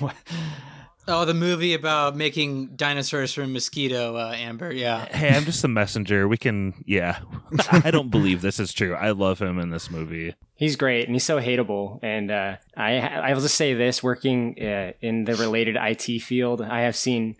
[1.08, 4.72] Oh, the movie about making dinosaurs from mosquito, uh, Amber.
[4.72, 5.04] Yeah.
[5.06, 6.26] Hey, I'm just a messenger.
[6.26, 7.20] We can, yeah.
[7.70, 8.92] I don't believe this is true.
[8.96, 10.34] I love him in this movie.
[10.56, 12.00] He's great and he's so hateable.
[12.02, 16.60] And uh, I I will just say this: working uh, in the related IT field,
[16.60, 17.36] I have seen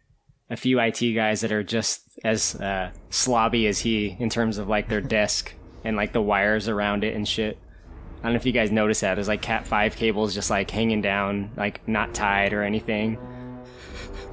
[0.50, 4.68] a few IT guys that are just as uh, slobby as he in terms of
[4.68, 5.52] like their desk
[5.84, 7.58] and like the wires around it and shit.
[8.20, 9.14] I don't know if you guys notice that.
[9.14, 13.18] There's like Cat five cables just like hanging down, like not tied or anything.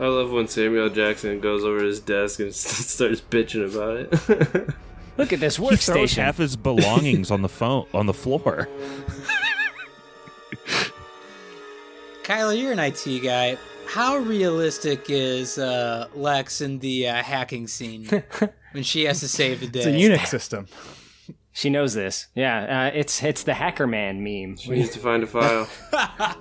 [0.00, 4.74] I love when Samuel Jackson goes over his desk and starts bitching about it.
[5.18, 6.16] Look at this He throws workstation.
[6.22, 8.68] half his belongings on the phone on the floor.
[12.22, 13.56] Kylo, you're an IT guy.
[13.88, 18.06] How realistic is uh, Lex in the uh, hacking scene
[18.72, 19.78] when she has to save the day?
[19.80, 20.66] It's a Unix system.
[21.52, 22.26] She knows this.
[22.34, 24.56] Yeah, uh, it's it's the Hacker Man meme.
[24.56, 25.68] she needs to find a file.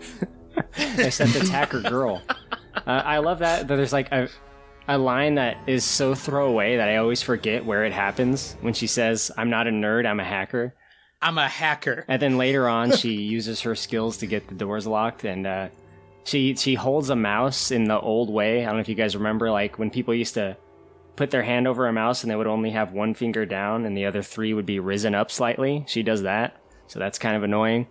[0.78, 2.22] except it's hacker girl.
[2.76, 3.70] Uh, I love that.
[3.70, 4.28] that There's like a
[4.90, 8.88] a line that is so throwaway that I always forget where it happens when she
[8.88, 10.74] says, "I'm not a nerd, I'm a hacker."
[11.22, 12.06] I'm a hacker.
[12.08, 15.70] And then later on, she uses her skills to get the doors locked, and uh,
[16.28, 18.62] she she holds a mouse in the old way.
[18.64, 20.58] I don't know if you guys remember, like when people used to
[21.16, 23.98] put their hand over a mouse and they would only have one finger down and
[23.98, 25.84] the other three would be risen up slightly.
[25.88, 27.88] She does that, so that's kind of annoying.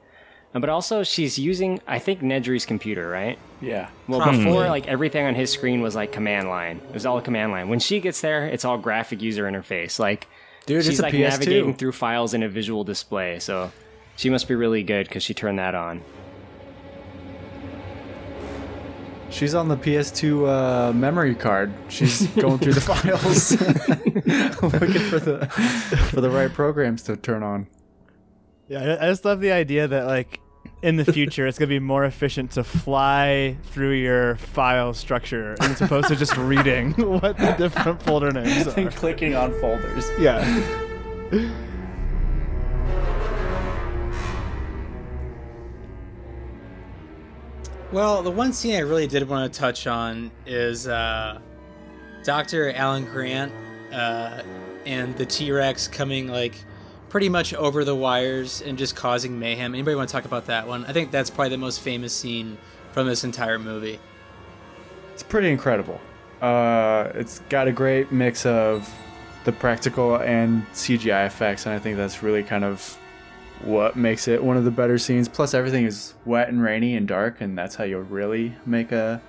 [0.55, 3.37] Uh, But also, she's using, I think, Nedry's computer, right?
[3.61, 3.89] Yeah.
[4.07, 6.81] Well, before, like everything on his screen was like command line.
[6.89, 7.69] It was all command line.
[7.69, 9.99] When she gets there, it's all graphic user interface.
[9.99, 10.29] Like,
[10.67, 11.21] Dude, she's it's a like PS2.
[11.31, 13.39] navigating through files in a visual display.
[13.41, 13.73] So,
[14.17, 16.01] she must be really good because she turned that on.
[19.31, 21.73] She's on the PS2 uh, memory card.
[21.89, 23.53] She's going through the files,
[24.63, 25.47] looking for the
[26.11, 27.67] for the right programs to turn on.
[28.69, 30.41] Yeah, I- I just love the idea that like
[30.83, 35.81] in the future it's gonna be more efficient to fly through your file structure as
[35.81, 40.09] opposed to just reading what the different folder names are and clicking on folders.
[40.19, 40.43] Yeah.
[47.93, 51.39] Well, the one scene I really did want to touch on is uh,
[52.25, 52.73] Dr.
[52.73, 53.53] Alan Grant
[53.93, 54.43] uh,
[54.85, 56.57] and the T Rex coming like
[57.11, 59.73] pretty much over the wires and just causing mayhem.
[59.73, 60.85] Anybody want to talk about that one?
[60.87, 62.59] I think that's probably the most famous scene
[62.91, 64.01] from this entire movie.
[65.15, 66.01] It's pretty incredible.
[66.43, 68.93] Uh, it's got a great mix of
[69.45, 72.99] the practical and CGI effects, and I think that's really kind of
[73.63, 75.29] what makes it one of the better scenes.
[75.29, 79.21] Plus, everything is wet and rainy and dark, and that's how you really make a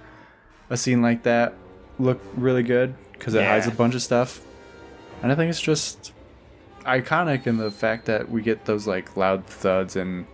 [0.69, 1.53] a scene like that
[1.99, 4.41] look really good because it hides a bunch of stuff.
[5.21, 6.13] And I think it's just
[6.81, 10.25] iconic in the fact that we get those like loud thuds and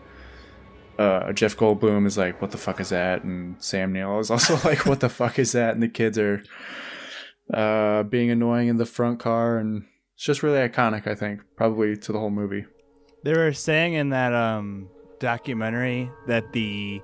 [0.99, 4.59] uh, Jeff Goldblum is like, "What the fuck is that?" and Sam Neill is also
[4.67, 6.43] like, "What the fuck is that?" and the kids are
[7.53, 9.85] uh, being annoying in the front car, and
[10.15, 11.07] it's just really iconic.
[11.07, 12.65] I think probably to the whole movie.
[13.23, 17.01] They were saying in that um, documentary that the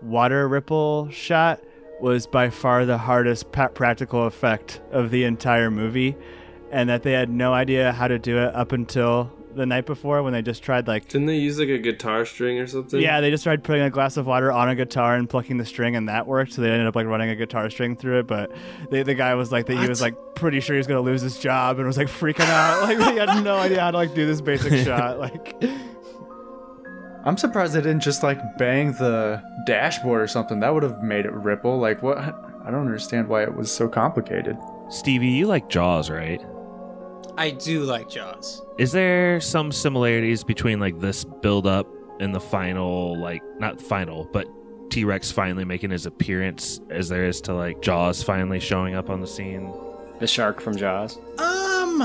[0.00, 1.62] water ripple shot
[2.00, 6.16] was by far the hardest pa- practical effect of the entire movie,
[6.70, 10.22] and that they had no idea how to do it up until the night before
[10.22, 13.00] when they just tried like Didn't they use like a guitar string or something?
[13.00, 15.66] yeah they just tried putting a glass of water on a guitar and plucking the
[15.66, 18.26] string and that worked so they ended up like running a guitar string through it
[18.26, 18.50] but
[18.90, 21.20] they, the guy was like that he was like pretty sure he was gonna lose
[21.20, 24.14] his job and was like freaking out like he had no idea how to like
[24.14, 25.54] do this basic shot like
[27.24, 30.60] I'm surprised they didn't just like bang the dashboard or something.
[30.60, 31.78] That would have made it ripple.
[31.78, 32.16] Like what?
[32.16, 34.56] I don't understand why it was so complicated.
[34.88, 36.40] Stevie, you like Jaws, right?
[37.38, 38.62] I do like Jaws.
[38.78, 41.86] Is there some similarities between like this build up
[42.20, 44.46] and the final, like not final, but
[44.90, 49.08] T Rex finally making his appearance as there is to like Jaws finally showing up
[49.08, 49.72] on the scene?
[50.18, 51.16] The shark from Jaws.
[51.38, 52.02] Um,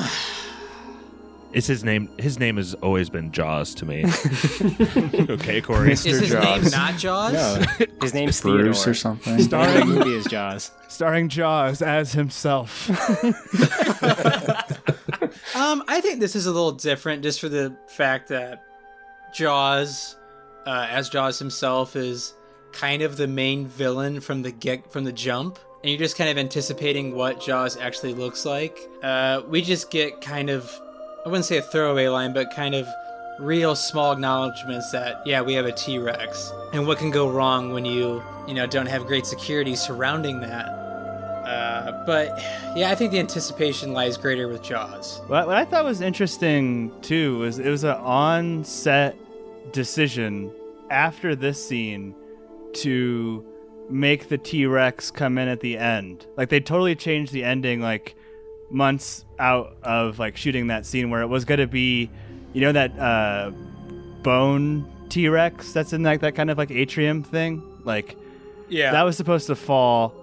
[1.54, 2.10] Is his name?
[2.20, 4.04] His name has always been Jaws to me.
[5.30, 5.94] okay, Corey.
[5.94, 7.66] is his name not Jaws?
[8.02, 8.92] His name's Bruce Theodore.
[8.92, 9.38] or something.
[9.38, 10.72] The name of the movie is Jaws.
[10.90, 12.88] starring Jaws as himself.
[15.64, 18.66] Um, I think this is a little different just for the fact that
[19.34, 20.18] Jaws,
[20.66, 22.34] uh, as Jaws himself, is
[22.74, 26.30] kind of the main villain from the get from the jump, and you're just kind
[26.30, 28.78] of anticipating what Jaws actually looks like.
[29.02, 30.70] Uh, we just get kind of,
[31.26, 32.86] I wouldn't say a throwaway line, but kind of
[33.40, 37.86] real small acknowledgments that yeah, we have a T-Rex, and what can go wrong when
[37.86, 40.83] you you know don't have great security surrounding that.
[41.46, 42.38] Uh, but
[42.76, 45.22] yeah, I think the anticipation lies greater with Jaws.
[45.28, 49.16] What, what I thought was interesting too was it was an on-set
[49.72, 50.52] decision
[50.90, 52.16] after this scene
[52.74, 53.46] to
[53.90, 56.26] make the T-Rex come in at the end.
[56.38, 58.16] Like they totally changed the ending like
[58.70, 62.10] months out of like shooting that scene where it was going to be
[62.54, 63.52] you know that uh
[64.24, 67.62] bone T-Rex that's in like that kind of like atrium thing?
[67.84, 68.16] Like
[68.70, 68.92] Yeah.
[68.92, 70.14] that was supposed to fall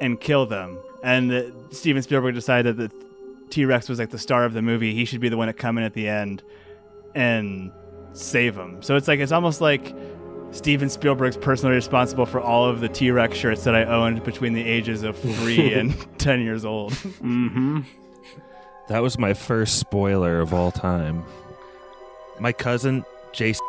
[0.00, 0.78] and kill them.
[1.02, 3.06] And the, Steven Spielberg decided that the
[3.50, 4.94] T Rex was like the star of the movie.
[4.94, 6.42] He should be the one to come in at the end
[7.14, 7.72] and
[8.12, 8.82] save him.
[8.82, 9.94] So it's like it's almost like
[10.52, 14.52] Steven Spielberg's personally responsible for all of the T Rex shirts that I owned between
[14.52, 16.92] the ages of three and ten years old.
[16.92, 17.80] Mm-hmm.
[18.88, 21.24] That was my first spoiler of all time.
[22.40, 23.64] My cousin, Jason,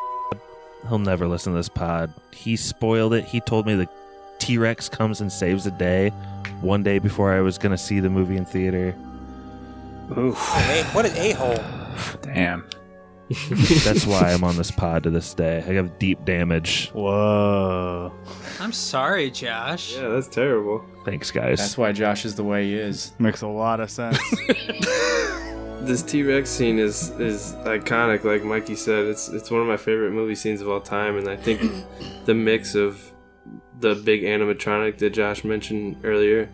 [0.88, 2.14] he'll never listen to this pod.
[2.32, 3.26] He spoiled it.
[3.26, 3.90] He told me the
[4.42, 6.10] T Rex comes and saves the day
[6.62, 8.96] one day before I was going to see the movie in theater.
[10.18, 10.36] Oof.
[10.36, 11.64] Oh, hey, what an a hole.
[12.24, 12.68] Damn.
[13.86, 15.58] That's why I'm on this pod to this day.
[15.60, 16.90] I have deep damage.
[16.90, 18.12] Whoa.
[18.60, 19.96] I'm sorry, Josh.
[19.96, 20.84] Yeah, that's terrible.
[21.06, 21.60] Thanks, guys.
[21.60, 23.14] That's why Josh is the way he is.
[23.20, 24.20] Makes a lot of sense.
[25.82, 29.06] This T Rex scene is is iconic, like Mikey said.
[29.06, 31.60] It's it's one of my favorite movie scenes of all time, and I think
[32.26, 33.11] the mix of
[33.82, 36.50] the big animatronic that Josh mentioned earlier,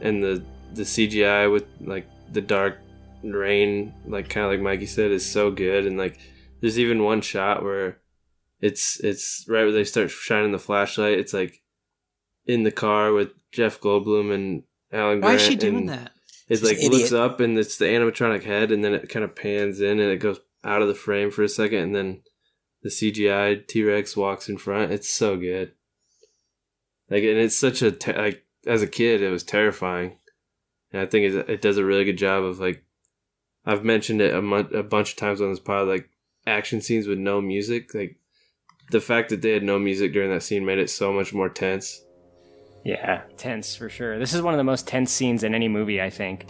[0.00, 0.44] and the
[0.74, 2.78] the CGI with like the dark
[3.22, 5.86] rain, like kind of like Mikey said, is so good.
[5.86, 6.18] And like,
[6.60, 7.98] there's even one shot where
[8.60, 11.18] it's it's right where they start shining the flashlight.
[11.18, 11.62] It's like
[12.46, 15.20] in the car with Jeff Goldblum and Alan.
[15.20, 16.12] Why is she doing and- that?
[16.48, 19.34] it like an looks up and it's the animatronic head, and then it kind of
[19.34, 22.22] pans in and it goes out of the frame for a second, and then
[22.82, 24.92] the CGI T Rex walks in front.
[24.92, 25.72] It's so good.
[27.12, 30.16] Like, and it's such a te- like as a kid, it was terrifying,
[30.92, 32.84] and I think it, does a really good job of like
[33.66, 36.08] I've mentioned it a, a bunch of times on this pod, like
[36.46, 38.16] action scenes with no music, like
[38.90, 41.50] the fact that they had no music during that scene made it so much more
[41.50, 42.02] tense.
[42.82, 44.18] Yeah, tense for sure.
[44.18, 46.46] This is one of the most tense scenes in any movie, I think.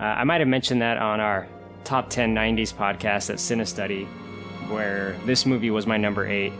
[0.00, 1.46] Uh, I might have mentioned that on our
[1.84, 4.06] top 10 90s podcast at Cinestudy,
[4.70, 6.54] where this movie was my number eight.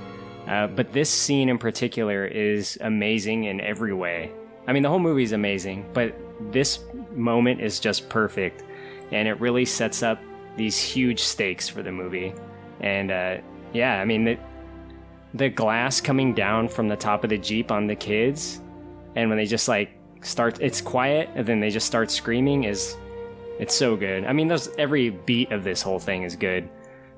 [0.47, 4.33] Uh, but this scene in particular is amazing in every way.
[4.67, 6.15] I mean, the whole movie is amazing, but
[6.53, 6.81] this
[7.15, 8.65] moment is just perfect.
[9.13, 10.19] And it really sets up
[10.57, 12.35] these huge stakes for the movie.
[12.81, 13.39] And uh,
[13.73, 14.39] yeah, I mean, the,
[15.35, 18.61] the glass coming down from the top of the Jeep on the kids
[19.17, 19.91] and when they just like
[20.23, 22.97] start it's quiet and then they just start screaming is
[23.61, 24.25] It's so good.
[24.25, 26.67] I mean, those every beat of this whole thing is good,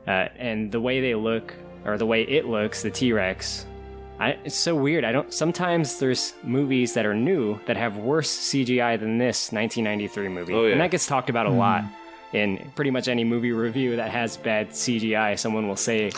[0.09, 1.55] uh, and the way they look
[1.85, 3.67] or the way it looks, the T Rex.
[4.21, 5.05] It's so weird.
[5.05, 5.33] I don't.
[5.33, 10.65] Sometimes there's movies that are new that have worse CGI than this 1993 movie, Oh,
[10.65, 10.73] yeah.
[10.73, 12.37] and that gets talked about a lot hmm.
[12.37, 15.37] in pretty much any movie review that has bad CGI.
[15.37, 16.13] Someone will say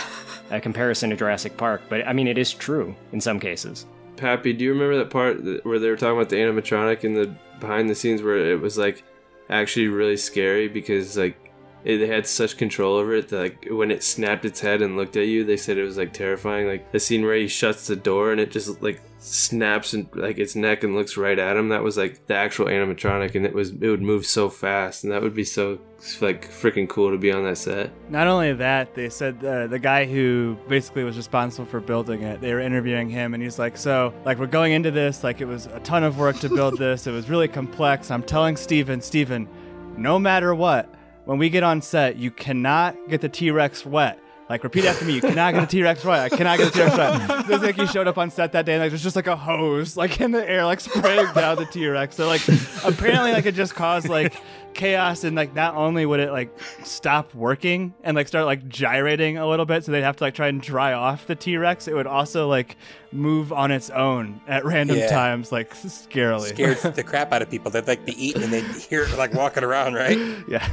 [0.51, 3.87] a comparison to Jurassic Park, but I mean, it is true in some cases.
[4.17, 7.35] Pappy, do you remember that part where they were talking about the animatronic in the
[7.59, 9.03] behind the scenes where it was like
[9.49, 11.44] actually really scary because like
[11.85, 14.97] it they had such control over it that like when it snapped its head and
[14.97, 16.67] looked at you, they said it was like terrifying.
[16.67, 20.39] Like the scene where he shuts the door and it just like snaps and like
[20.39, 21.71] its neck and looks right at him.
[21.71, 25.13] That was like the actual animatronic, and it was it would move so fast, and
[25.13, 25.79] that would be so
[26.21, 27.91] like freaking cool to be on that set.
[28.11, 32.41] Not only that, they said uh, the guy who basically was responsible for building it,
[32.41, 35.47] they were interviewing him, and he's like, So, like, we're going into this, like, it
[35.47, 37.07] was a ton of work to build this.
[37.07, 38.11] It was really complex.
[38.11, 39.49] I'm telling Steven, Steven,
[39.97, 40.95] no matter what,
[41.25, 44.21] when we get on set, you cannot get the T Rex wet.
[44.51, 45.15] Like, repeat after me.
[45.15, 46.21] You cannot get the T Rex wet.
[46.21, 47.51] I cannot get the T Rex wet.
[47.51, 49.37] It's like he showed up on set that day, and like there's just like a
[49.37, 52.15] hose, like in the air, like spraying down the T Rex.
[52.17, 52.47] So like,
[52.85, 54.35] apparently, like it just caused like
[54.75, 56.51] chaos, and like not only would it like
[56.83, 60.35] stop working and like start like gyrating a little bit, so they'd have to like
[60.35, 61.89] try and dry off the T Rex.
[61.89, 62.77] It would also like
[63.13, 65.09] move on its own at random Yeah.
[65.09, 66.49] times, like scarily.
[66.49, 67.71] Scared the crap out of people.
[67.71, 70.19] They'd like be eating and they'd hear it like walking around, right?
[70.49, 70.69] Yeah.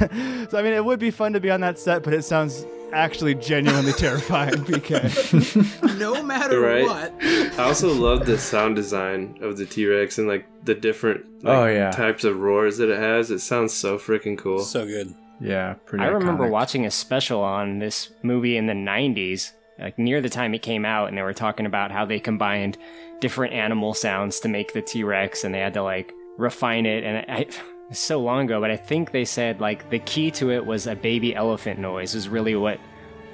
[0.48, 2.66] So I mean, it would be fun to be on that set, but it sounds
[2.92, 4.52] actually genuinely terrifying.
[4.64, 5.98] PK.
[5.98, 6.84] no matter right?
[6.84, 7.12] what.
[7.58, 11.48] I also love the sound design of the T Rex and like the different oh,
[11.48, 11.90] like, Oh, yeah.
[11.90, 13.30] types of roars that it has.
[13.30, 14.60] It sounds so freaking cool.
[14.60, 15.14] So good.
[15.40, 16.04] Yeah, pretty.
[16.04, 20.54] I remember watching a special on this movie in the 90s, like near the time
[20.54, 22.78] it came out, and they were talking about how they combined
[23.20, 27.02] different animal sounds to make the T Rex, and they had to like refine it.
[27.02, 27.46] And I,
[27.92, 30.86] it's so long ago, but I think they said like the key to it was
[30.86, 32.80] a baby elephant noise, is really what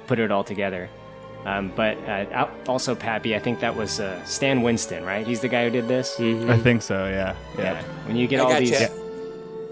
[0.05, 0.89] put it all together.
[1.45, 5.25] Um, but uh, also, Pappy, I think that was uh, Stan Winston, right?
[5.25, 6.19] He's the guy who did this.
[6.19, 7.07] I think so.
[7.07, 7.33] Yeah.
[7.57, 7.81] Yeah.
[8.05, 8.59] When you get I all gotcha.
[8.65, 8.87] these,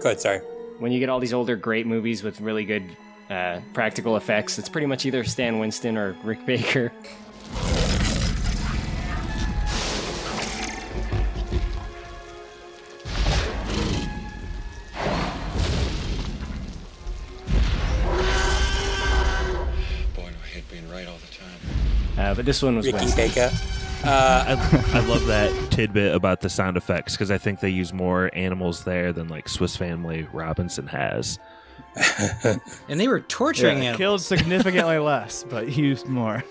[0.06, 0.38] ahead, sorry.
[0.78, 2.84] when you get all these older great movies with really good
[3.28, 6.90] uh, practical effects, it's pretty much either Stan Winston or Rick Baker.
[22.30, 23.28] Uh, but this one was Ricky Winston.
[23.28, 23.50] Baker.
[24.04, 24.44] Uh,
[24.94, 28.30] I, I love that tidbit about the sound effects because I think they use more
[28.32, 31.38] animals there than like Swiss Family Robinson has.
[32.88, 33.96] And they were torturing Yeah, him.
[33.96, 36.44] Killed significantly less, but used more.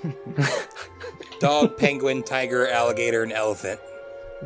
[1.39, 3.79] dog, penguin, tiger, alligator, and elephant.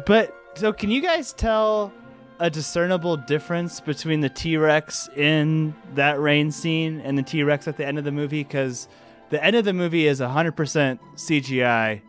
[0.06, 1.92] But so, can you guys tell
[2.40, 7.68] a discernible difference between the T Rex in that rain scene and the T Rex
[7.68, 8.44] at the end of the movie?
[8.44, 8.88] Because
[9.32, 12.02] the end of the movie is 100% CGI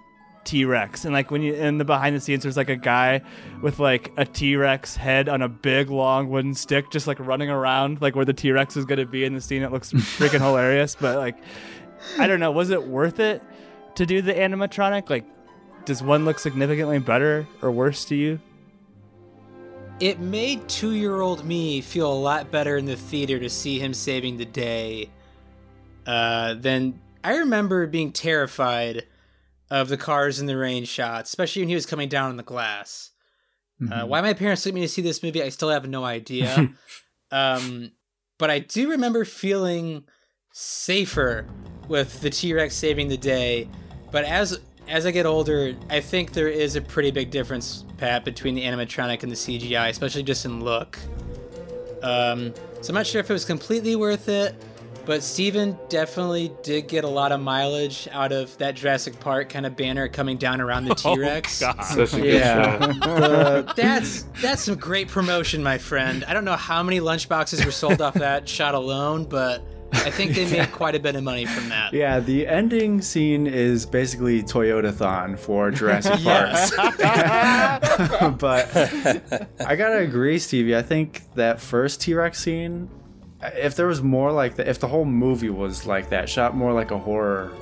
[0.45, 3.23] T Rex, and like when you in the behind the scenes, there's like a guy
[3.63, 7.49] with like a T Rex head on a big long wooden stick, just like running
[7.49, 9.63] around like where the T Rex is going to be in the scene.
[9.63, 11.37] It looks freaking hilarious, but like
[12.19, 13.41] I don't know, was it worth it
[13.95, 15.09] to do the animatronic?
[15.09, 15.25] Like,
[15.85, 18.41] does one look significantly better or worse to you?
[20.01, 23.79] It made two year old me feel a lot better in the theater to see
[23.79, 25.09] him saving the day
[26.07, 29.07] uh, than I remember being terrified
[29.71, 32.43] of the cars in the rain shots, especially when he was coming down on the
[32.43, 33.11] glass.
[33.91, 36.71] Uh, why my parents took me to see this movie, I still have no idea.
[37.33, 37.91] um,
[38.39, 40.05] but I do remember feeling
[40.53, 41.47] safer
[41.89, 43.69] with the T Rex saving the day.
[44.11, 48.25] But as as I get older, I think there is a pretty big difference, Pat,
[48.25, 50.99] between the animatronic and the CGI, especially just in look.
[52.03, 54.55] Um, so I'm not sure if it was completely worth it,
[55.05, 59.67] but Steven definitely did get a lot of mileage out of that Jurassic Park kind
[59.67, 61.53] of banner coming down around the T Rex.
[61.55, 62.79] Such a good Yeah.
[62.79, 63.01] shot.
[63.01, 66.25] The- That's that's some great promotion, my friend.
[66.27, 69.63] I don't know how many lunchboxes were sold off that shot alone, but
[69.95, 71.93] I think they made quite a bit of money from that.
[71.93, 76.51] yeah, the ending scene is basically Toyota-thon for Jurassic Park.
[78.39, 78.75] but
[79.67, 80.75] I gotta agree, Stevie.
[80.77, 82.89] I think that first T-Rex scene,
[83.43, 86.73] if there was more like that, if the whole movie was like that, shot more
[86.73, 87.53] like a horror,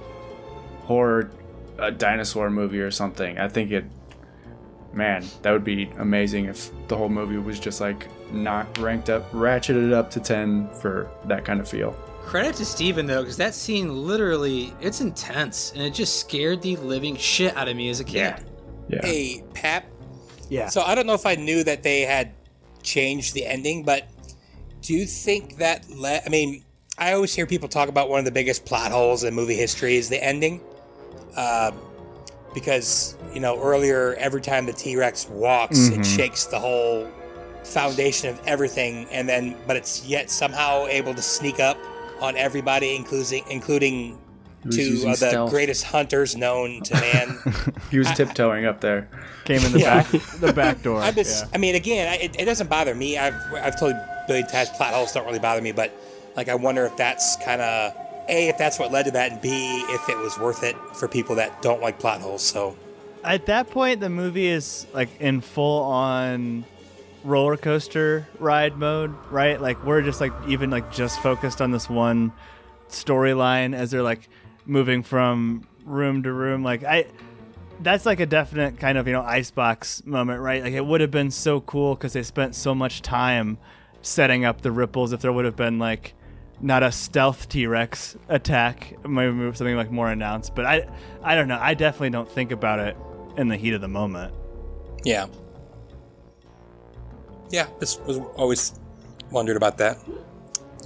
[0.83, 1.31] horror,
[1.79, 3.85] a dinosaur movie or something, I think it,
[4.93, 9.31] man, that would be amazing if the whole movie was just like not ranked up,
[9.33, 11.93] ratcheted up to ten for that kind of feel.
[12.21, 16.77] Credit to Steven though, because that scene literally it's intense and it just scared the
[16.77, 18.15] living shit out of me as a kid.
[18.19, 18.39] Yeah.
[18.89, 19.01] yeah.
[19.03, 19.87] Hey, Pap.
[20.49, 20.69] Yeah.
[20.69, 22.35] So I don't know if I knew that they had
[22.83, 24.09] changed the ending, but
[24.83, 25.89] do you think that?
[25.91, 26.65] Le- I mean,
[26.99, 29.97] I always hear people talk about one of the biggest plot holes in movie history
[29.97, 30.61] is the ending,
[31.37, 31.71] uh,
[32.55, 36.01] because you know earlier every time the T Rex walks, Mhm.
[36.01, 37.09] it shakes the whole
[37.65, 41.79] foundation of everything, and then but it's yet somehow able to sneak up
[42.21, 44.19] on everybody, including including
[44.63, 45.51] He was two of the stealth.
[45.51, 47.39] greatest hunters known to man.
[47.91, 49.09] He was tiptoeing up there.
[49.45, 50.03] Came in the Yeah.
[50.03, 51.01] back, the back door.
[51.03, 53.17] I, just, I mean, again, I, it, it doesn't bother me.
[53.17, 53.95] I've I've told
[54.27, 55.93] billion times plot holes don't really bother me, but
[56.37, 57.95] like I wonder if that's kind of
[58.29, 61.09] a if that's what led to that, and b if it was worth it for
[61.09, 62.43] people that don't like plot holes.
[62.43, 62.77] So
[63.25, 66.65] At that point, the movie is like in full on
[67.25, 69.61] roller coaster ride mode, right?
[69.61, 72.33] Like we're just like even like just focused on this one
[72.89, 74.29] storyline as they're like
[74.67, 76.63] moving from room to room.
[76.63, 77.07] Like I,
[77.81, 80.63] that's like a definite kind of you know icebox moment, right?
[80.63, 83.59] Like it would have been so cool because they spent so much time
[84.03, 85.13] setting up the ripples.
[85.13, 86.15] If there would have been like
[86.61, 90.55] not a stealth T Rex attack, maybe something like more announced.
[90.55, 90.89] But I,
[91.23, 91.59] I don't know.
[91.61, 92.97] I definitely don't think about it
[93.37, 94.35] in the heat of the moment.
[95.05, 95.27] yeah,
[97.51, 98.79] yeah, this was always
[99.31, 99.97] wondered about that.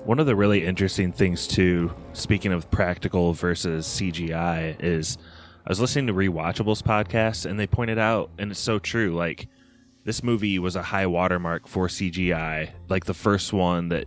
[0.04, 5.18] One of the really interesting things too, speaking of practical versus CGI, is
[5.66, 9.48] I was listening to Rewatchables podcast and they pointed out, and it's so true, like
[10.05, 14.07] this movie was a high watermark for CGI, like the first one that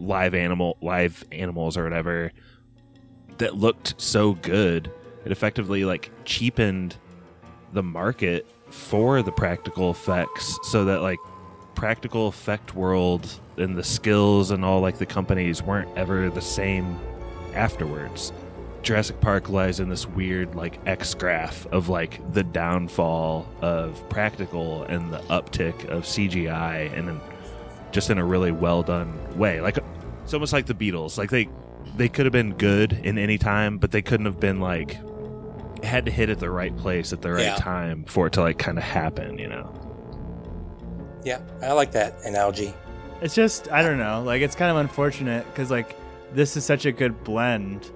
[0.00, 2.32] live animal live animals or whatever
[3.38, 4.90] that looked so good.
[5.24, 6.96] It effectively like cheapened
[7.72, 11.18] the market for the practical effects so that like
[11.74, 16.98] practical effect world and the skills and all like the companies weren't ever the same
[17.54, 18.32] afterwards.
[18.84, 24.84] Jurassic Park lies in this weird like X graph of like the downfall of practical
[24.84, 27.20] and the uptick of CGI and then
[27.92, 29.60] just in a really well done way.
[29.62, 29.78] Like
[30.22, 31.16] it's almost like the Beatles.
[31.16, 31.48] Like they
[31.96, 34.98] they could have been good in any time, but they couldn't have been like
[35.82, 37.56] had to hit at the right place at the right Yeah.
[37.56, 39.72] time for it to like kind of happen, you know.
[41.24, 42.74] Yeah, I like that analogy.
[43.22, 44.22] It's just I don't know.
[44.22, 45.96] Like it's kind of unfortunate because like
[46.34, 47.90] this is such a good blend,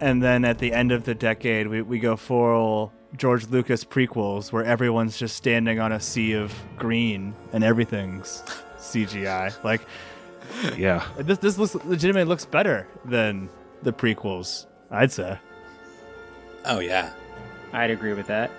[0.00, 4.50] and then at the end of the decade we we go full George Lucas prequels
[4.52, 8.42] where everyone's just standing on a sea of green and everything's
[8.78, 9.54] CGI.
[9.64, 9.82] Like
[10.76, 11.04] Yeah.
[11.18, 13.48] this this looks legitimately looks better than
[13.82, 14.66] the prequels.
[14.90, 15.38] I'd say.
[16.66, 17.12] Oh yeah,
[17.72, 18.50] I'd agree with that.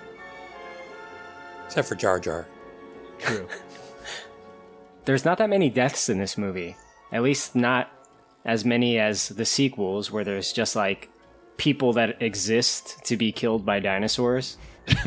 [1.66, 2.46] except for Jar Jar.
[3.18, 3.48] True.
[5.04, 6.76] There's not that many deaths in this movie.
[7.12, 7.90] At least not
[8.44, 11.08] as many as the sequels, where there's just like
[11.56, 14.58] people that exist to be killed by dinosaurs.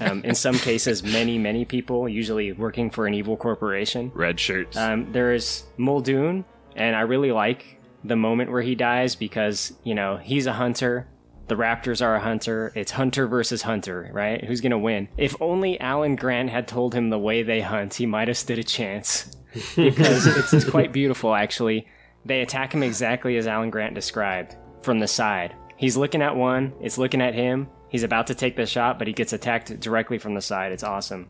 [0.00, 4.10] um, in some cases, many, many people, usually working for an evil corporation.
[4.14, 4.76] Red shirts.
[4.76, 6.44] Um, there's Muldoon,
[6.74, 11.08] and I really like the moment where he dies because, you know, he's a hunter.
[11.48, 12.72] The Raptors are a hunter.
[12.74, 14.42] It's hunter versus hunter, right?
[14.42, 15.08] Who's going to win?
[15.18, 18.58] If only Alan Grant had told him the way they hunt, he might have stood
[18.58, 19.30] a chance.
[19.76, 21.86] because it's, it's quite beautiful, actually.
[22.24, 25.54] They attack him exactly as Alan Grant described from the side.
[25.76, 27.68] He's looking at one, it's looking at him.
[27.88, 30.72] He's about to take the shot, but he gets attacked directly from the side.
[30.72, 31.28] It's awesome.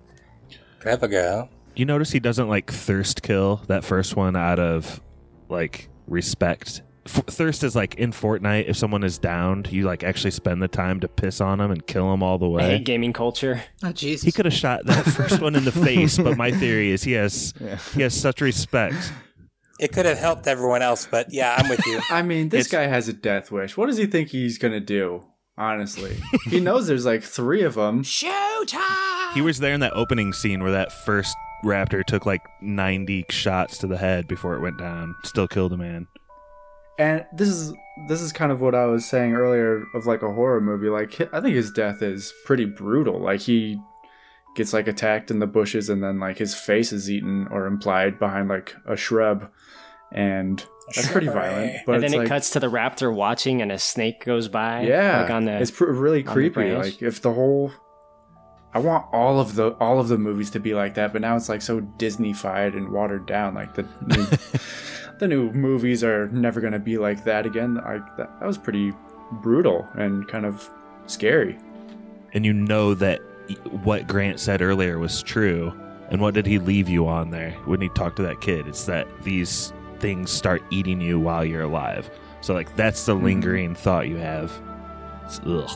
[0.80, 1.50] Grandpa girl.
[1.76, 5.00] You notice he doesn't like thirst kill that first one out of
[5.48, 6.82] like respect.
[7.06, 8.66] F- thirst is like in Fortnite.
[8.68, 11.86] If someone is downed, you like actually spend the time to piss on them and
[11.86, 12.62] kill them all the I way.
[12.78, 13.62] hate gaming culture.
[13.82, 14.22] Oh Jesus!
[14.24, 17.12] He could have shot that first one in the face, but my theory is he
[17.12, 17.52] has
[17.94, 19.12] he has such respect.
[19.80, 22.00] It could have helped everyone else, but yeah, I'm with you.
[22.10, 23.76] I mean, this It's- guy has a death wish.
[23.76, 25.24] What does he think he's gonna do?
[25.56, 26.16] Honestly,
[26.50, 28.02] he knows there's like three of them.
[29.34, 33.78] He was there in that opening scene where that first raptor took like 90 shots
[33.78, 35.14] to the head before it went down.
[35.24, 36.06] Still killed a man.
[36.98, 37.72] And this is
[38.08, 40.88] this is kind of what I was saying earlier of like a horror movie.
[40.88, 43.20] Like I think his death is pretty brutal.
[43.20, 43.78] Like he
[44.54, 48.18] gets like attacked in the bushes and then like his face is eaten or implied
[48.18, 49.50] behind like a shrub,
[50.12, 51.84] and that's pretty violent.
[51.86, 54.82] But and then it like, cuts to the raptor watching, and a snake goes by.
[54.82, 55.60] yeah, like on the.
[55.60, 56.72] it's pr- really creepy.
[56.72, 57.72] Like if the whole,
[58.72, 61.36] I want all of the all of the movies to be like that, but now
[61.36, 63.54] it's like so Disneyfied and watered down.
[63.54, 64.26] Like the new,
[65.18, 67.76] the new movies are never gonna be like that again.
[67.76, 68.92] Like that, that was pretty
[69.42, 70.68] brutal and kind of
[71.06, 71.58] scary.
[72.34, 73.20] And you know that
[73.82, 75.72] what Grant said earlier was true.
[76.10, 78.66] And what did he leave you on there when he talked to that kid?
[78.68, 82.10] It's that these things start eating you while you're alive.
[82.42, 84.52] So like that's the lingering thought you have.
[85.24, 85.70] It's, ugh.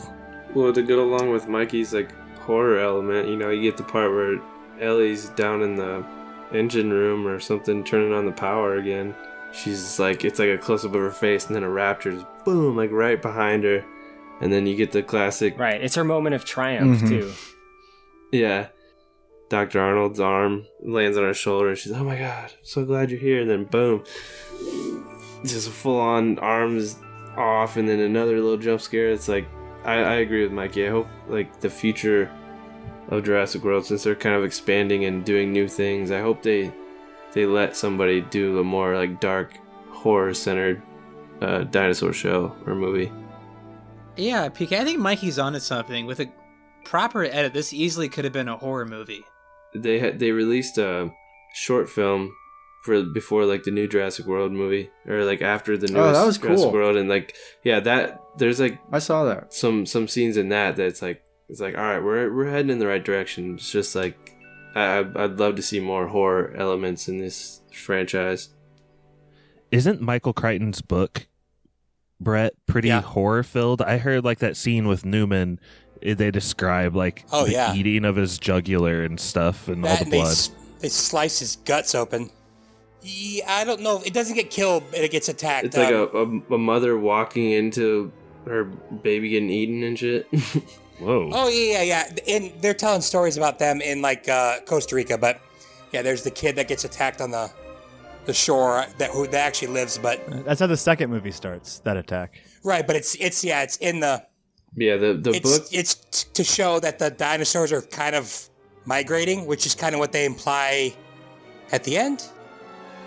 [0.54, 4.10] Well, to go along with Mikey's like horror element, you know, you get the part
[4.12, 4.38] where
[4.80, 6.04] Ellie's down in the
[6.52, 9.14] engine room or something, turning on the power again,
[9.52, 12.24] she's like it's like a close up of her face, and then a raptor is
[12.44, 13.82] boom like right behind her,
[14.42, 15.80] and then you get the classic Right.
[15.82, 17.08] It's her moment of triumph Mhm.
[17.08, 17.32] too.
[18.32, 18.68] Yeah.
[19.48, 19.80] Dr.
[19.80, 23.48] Arnold's arm lands on her shoulder, she's, "Oh my god, so glad you're here!" And
[23.48, 24.04] then boom,
[25.42, 26.98] just full on arms
[27.36, 29.08] off, and then another little jump scare.
[29.08, 29.48] It's like
[29.84, 30.86] I, I agree with Mikey.
[30.86, 32.30] I hope like the future
[33.08, 36.72] of Jurassic World, since they're kind of expanding and doing new things, I hope they
[37.32, 39.54] they let somebody do a more like dark
[39.90, 40.82] horror centered
[41.40, 43.10] uh, dinosaur show or movie.
[44.16, 46.04] Yeah, PK, I think Mikey's onto something.
[46.04, 46.28] With a
[46.84, 49.24] proper edit, this easily could have been a horror movie.
[49.74, 51.10] they had they released a
[51.54, 52.32] short film
[52.84, 56.26] for before like the new Jurassic World movie or like after the newest Oh, that
[56.26, 56.72] was Jurassic cool.
[56.72, 60.76] World and like yeah that there's like I saw that some some scenes in that
[60.76, 63.94] that's like it's like all right we're we're heading in the right direction it's just
[63.94, 64.16] like
[64.74, 68.50] I I'd- I'd love to see more horror elements in this franchise
[69.70, 71.26] Isn't Michael Crichton's book,
[72.20, 73.82] Brett, pretty horror filled?
[73.82, 75.60] I heard like that scene with Newman.
[76.02, 77.74] They describe like Oh, the yeah.
[77.74, 80.32] eating of his jugular and stuff and all the and they, blood.
[80.32, 82.30] s- they slice his guts open.
[83.02, 84.02] Yeah, I don't know.
[84.04, 85.66] It doesn't get killed, but it gets attacked.
[85.66, 88.12] it's like Um, a, a a mother walking into
[88.44, 90.26] her baby getting eaten and shit
[90.98, 92.34] whoa Oh yeah, yeah, yeah.
[92.36, 95.40] And they're telling stories about them in like uh, Costa Rica, but
[95.92, 97.50] yeah, there's the kid that gets attacked on the
[98.24, 101.78] the shore that who that actually lives, but That's how the second movie starts.
[101.80, 102.40] That attack.
[102.62, 104.24] right, but it's it's yeah, it's in the
[104.76, 108.48] yeah the the it's book it's t- to show that the dinosaurs are kind of
[108.84, 110.94] migrating, which is kind of what they imply
[111.72, 112.24] at the end.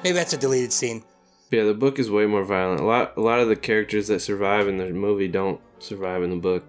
[0.03, 1.03] Maybe that's a deleted scene.
[1.49, 2.79] Yeah, the book is way more violent.
[2.81, 6.29] A lot, a lot of the characters that survive in the movie don't survive in
[6.29, 6.63] the book.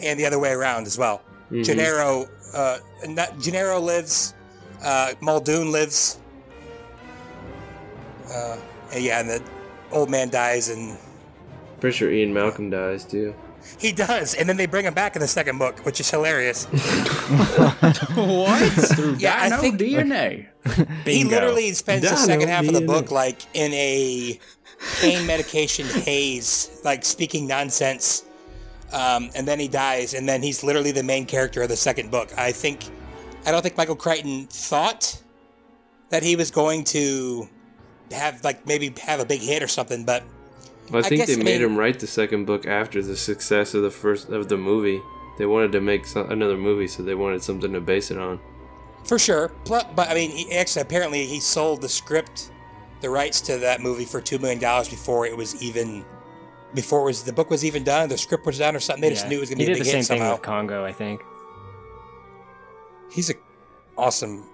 [0.00, 1.20] and the other way around as well.
[1.50, 1.64] Mhm.
[1.64, 4.32] Gennaro, uh, not, Gennaro lives,
[4.84, 6.20] uh, Muldoon lives.
[8.32, 8.58] Uh,
[8.92, 9.42] and yeah, and the
[9.90, 10.96] old man dies, and
[11.80, 13.34] Pretty sure Ian Malcolm dies too.
[13.78, 16.64] He does, and then they bring him back in the second book, which is hilarious.
[18.14, 19.18] what?
[19.18, 20.46] yeah, I Dino think DNA.
[21.04, 24.38] he literally spends the second half of the book like in a
[25.00, 28.24] pain medication haze, like speaking nonsense.
[28.92, 32.10] Um, and then he dies, and then he's literally the main character of the second
[32.10, 32.30] book.
[32.38, 32.86] I think,
[33.44, 35.22] I don't think Michael Crichton thought
[36.08, 37.48] that he was going to
[38.10, 40.24] have like maybe have a big hit or something, but
[40.90, 43.02] Well, I I think guess, they I made mean- him write the second book after
[43.02, 45.00] the success of the first of the movie.
[45.38, 48.40] They wanted to make some, another movie, so they wanted something to base it on.
[49.04, 49.48] for sure.
[49.64, 52.50] Plus, but I mean, he, actually, apparently, he sold the script,
[53.00, 56.04] the rights to that movie for two million dollars before it was even,
[56.74, 59.02] before it was the book was even done, the script was done or something.
[59.02, 59.30] They just Yeah.
[59.30, 60.32] knew it was going to be a did big the same hit thing somehow.
[60.32, 61.22] with Congo, I think.
[63.10, 63.34] He's a
[63.96, 64.44] awesome.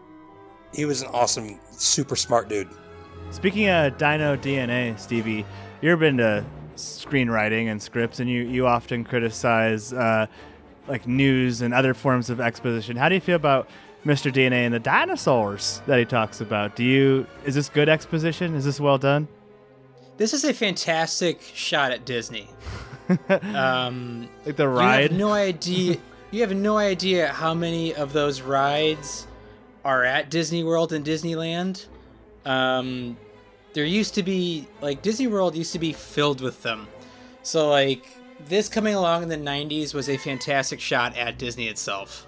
[0.73, 2.69] He was an awesome, super smart dude.
[3.31, 5.45] Speaking of Dino DNA, Stevie,
[5.85, 6.45] you've been to
[6.77, 10.27] screenwriting and scripts, and you, you often criticize uh,
[10.89, 12.97] like news and other forms of exposition.
[12.97, 13.69] How do you feel about
[14.07, 14.33] Mr.
[14.33, 16.75] DNA and the dinosaurs that he talks about?
[16.75, 18.55] Do you is this good exposition?
[18.55, 19.29] Is this well done?
[20.17, 22.49] This is a fantastic shot at Disney.
[23.29, 25.11] um, Like the You ride?
[25.11, 25.99] have no idea.
[26.31, 29.27] You have no idea how many of those rides
[29.85, 31.87] are at Disney World and Disneyland.
[32.47, 33.17] Um,
[33.75, 36.89] there used to be like Disney World used to be filled with them.
[37.43, 38.07] So like
[38.47, 42.27] this coming along in the '90s was a fantastic shot at Disney itself.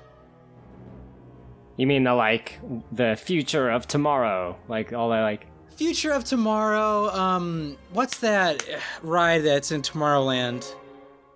[1.76, 2.58] You mean the like
[2.92, 7.10] the future of tomorrow, like all that like Future of Tomorrow.
[7.10, 8.64] Um, what's that
[9.02, 10.74] ride that's in Tomorrowland?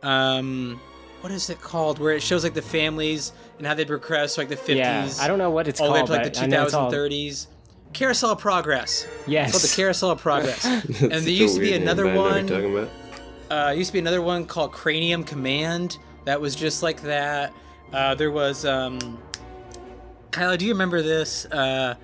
[0.03, 0.81] Um,
[1.21, 1.99] what is it called?
[1.99, 4.77] Where it shows like the families and how they progress, like the 50s.
[4.77, 6.47] Yeah, I don't know what it's all the way up called, to like the I
[6.47, 7.47] know it's 2030s.
[7.93, 9.07] Carousel of Progress.
[9.27, 9.49] Yes.
[9.51, 10.65] It's called the Carousel of Progress.
[10.65, 12.49] and there used to be weird name, another but what one.
[12.49, 13.69] you're talking about.
[13.69, 17.53] Uh, used to be another one called Cranium Command that was just like that.
[17.93, 19.19] Uh, there was um,
[20.31, 20.57] Kylo.
[20.57, 21.47] Do you remember this?
[21.47, 21.97] Uh,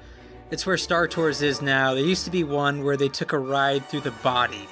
[0.50, 1.94] it's where Star Tours is now.
[1.94, 4.66] There used to be one where they took a ride through the body,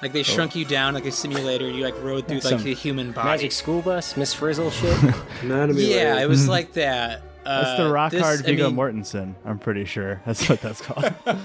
[0.00, 1.66] like they shrunk you down like a simulator.
[1.66, 3.28] and You like rode through like Some the human body.
[3.28, 4.96] Magic School Bus, Miss Frizzle shit.
[5.42, 7.22] Anatomy Yeah, it was like that.
[7.44, 9.34] Uh, That's the rock this- hard I Viggo mean, Mortensen.
[9.44, 11.12] I'm pretty sure that's what that's called.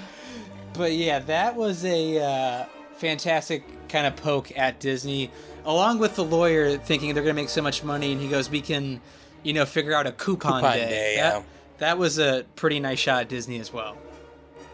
[0.74, 2.66] But yeah, that was a uh,
[2.98, 5.32] fantastic kind of poke at Disney,
[5.66, 8.48] along with the lawyer thinking they're going to make so much money, and he goes,
[8.48, 9.02] "We can,
[9.42, 11.44] you know, figure out a coupon, Coupon day." day, that, yeah.
[11.80, 13.98] that was a pretty nice shot at Disney as well.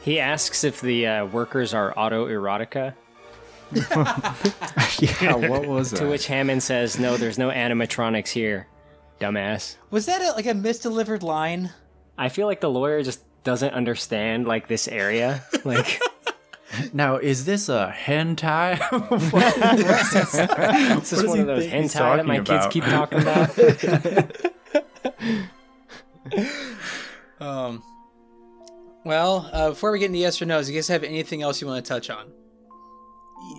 [0.02, 2.96] he asks if the uh, workers are autoerotica.
[5.22, 8.68] yeah, what was To which Hammond says, "No, there's no animatronics here,
[9.24, 11.72] dumbass." Was that a, like a misdelivered line?
[12.18, 15.44] I feel like the lawyer just doesn't understand like this area.
[15.66, 16.02] Like
[16.92, 18.80] Now, is this a hentai?
[21.00, 23.58] This is one of those hentai that my kids keep talking about.
[27.40, 27.84] Um.
[29.06, 31.68] Well, uh, before we get into yes or no's, you guys have anything else you
[31.68, 32.32] want to touch on?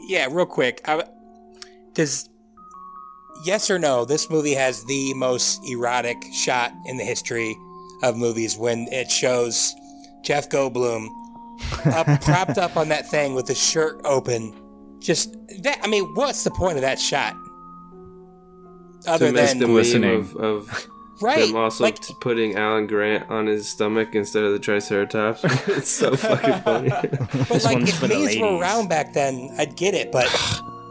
[0.06, 0.80] Yeah, real quick.
[0.86, 1.04] I,
[1.92, 2.28] does
[3.44, 4.04] yes or no?
[4.04, 7.56] This movie has the most erotic shot in the history
[8.02, 9.74] of movies when it shows
[10.22, 11.08] Jeff Goldblum
[11.86, 14.54] up, propped up on that thing with his shirt open.
[15.00, 15.78] Just that.
[15.82, 17.34] I mean, what's the point of that shot?
[19.06, 20.20] Other to miss than the meme listening.
[20.20, 20.86] of, of
[21.20, 25.44] Right, him also like- putting Alan Grant on his stomach instead of the Triceratops.
[25.68, 26.88] it's so fucking funny.
[26.90, 30.26] But like, if memes were around back then, I'd get it, but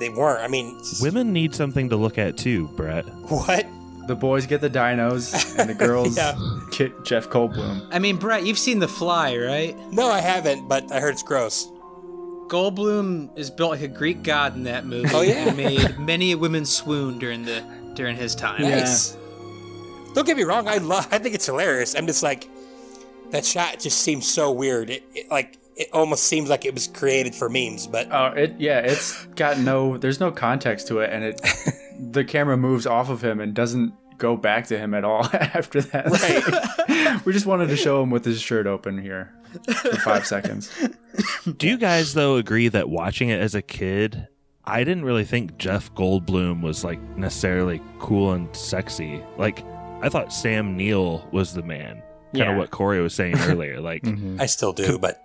[0.03, 0.41] they weren't.
[0.41, 3.05] I mean, Women need something to look at too, Brett.
[3.29, 3.65] what?
[4.07, 6.35] The boys get the dinos, and the girls Yeah.
[6.71, 7.87] get Jeff Goldblum.
[7.89, 9.77] I mean, Brett, you've seen The Fly, right?
[9.93, 11.67] No, I haven't, but I heard it's gross.
[12.47, 15.09] Goldblum is built like a Greek god in that movie.
[15.13, 15.47] Oh, yeah?
[15.47, 18.61] and made many women swoon during the during his time.
[18.61, 19.15] Nice.
[20.13, 20.67] Don't get me wrong.
[20.67, 21.07] I love.
[21.11, 21.95] I think it's hilarious.
[21.95, 22.49] I'm just like,
[23.31, 24.89] that shot just seems so weird.
[24.89, 27.87] It, it like it almost seems like it was created for memes.
[27.87, 29.97] But Oh, it yeah, it's got no.
[29.97, 31.41] There's no context to it, and it
[32.11, 35.81] the camera moves off of him and doesn't go back to him at all after
[35.81, 36.05] that.
[36.07, 37.25] Right.
[37.25, 39.33] we just wanted to show him with his shirt open here
[39.81, 40.71] for five seconds.
[41.57, 44.27] Do you guys though agree that watching it as a kid,
[44.65, 49.21] I didn't really think Jeff Goldblum was like necessarily cool and sexy.
[49.37, 49.63] Like
[50.01, 51.95] I thought Sam Neill was the man.
[51.95, 52.51] Kind Yeah.
[52.51, 53.79] of what Corey was saying earlier.
[53.81, 54.39] Like mm-hmm.
[54.39, 54.97] I still do.
[54.97, 55.19] But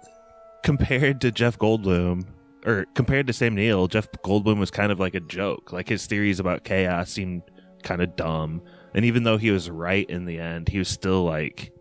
[0.63, 2.25] compared to Jeff Goldblum
[2.67, 5.73] or compared to Sam Neill, Jeff Goldblum was kind of like a joke.
[5.73, 7.43] Like his theories about chaos seemed
[7.83, 8.63] kind of dumb.
[8.95, 11.73] And even though he was right in the end, he was still like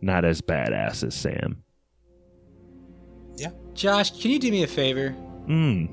[0.00, 1.62] not as badass as Sam.
[3.36, 3.50] Yeah.
[3.74, 5.10] Josh, can you do me a favor?
[5.10, 5.86] Hmm.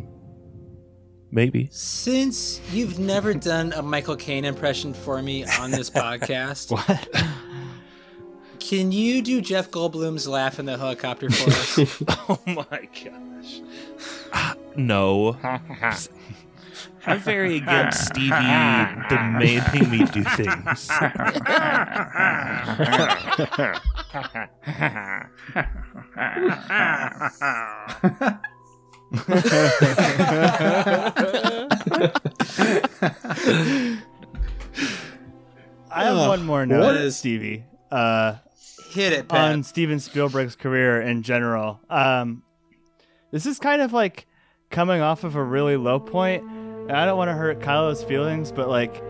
[1.32, 1.68] Maybe.
[1.72, 7.08] Since you've never done a Michael Caine impression for me on this podcast, what?
[8.64, 11.80] Can you do Jeff Goldblum's laugh in the helicopter for us?
[12.30, 13.60] oh my gosh.
[14.78, 15.38] No.
[17.06, 20.88] I'm very against Stevie demanding me do things.
[35.92, 37.66] I have one more note, what is- Stevie.
[37.92, 38.36] Uh,
[38.94, 39.52] Hit it, Pat.
[39.52, 41.80] on Steven Spielberg's career in general.
[41.90, 42.44] Um,
[43.32, 44.28] this is kind of like
[44.70, 46.44] coming off of a really low point.
[46.44, 49.02] And I don't want to hurt Kylo's feelings, but like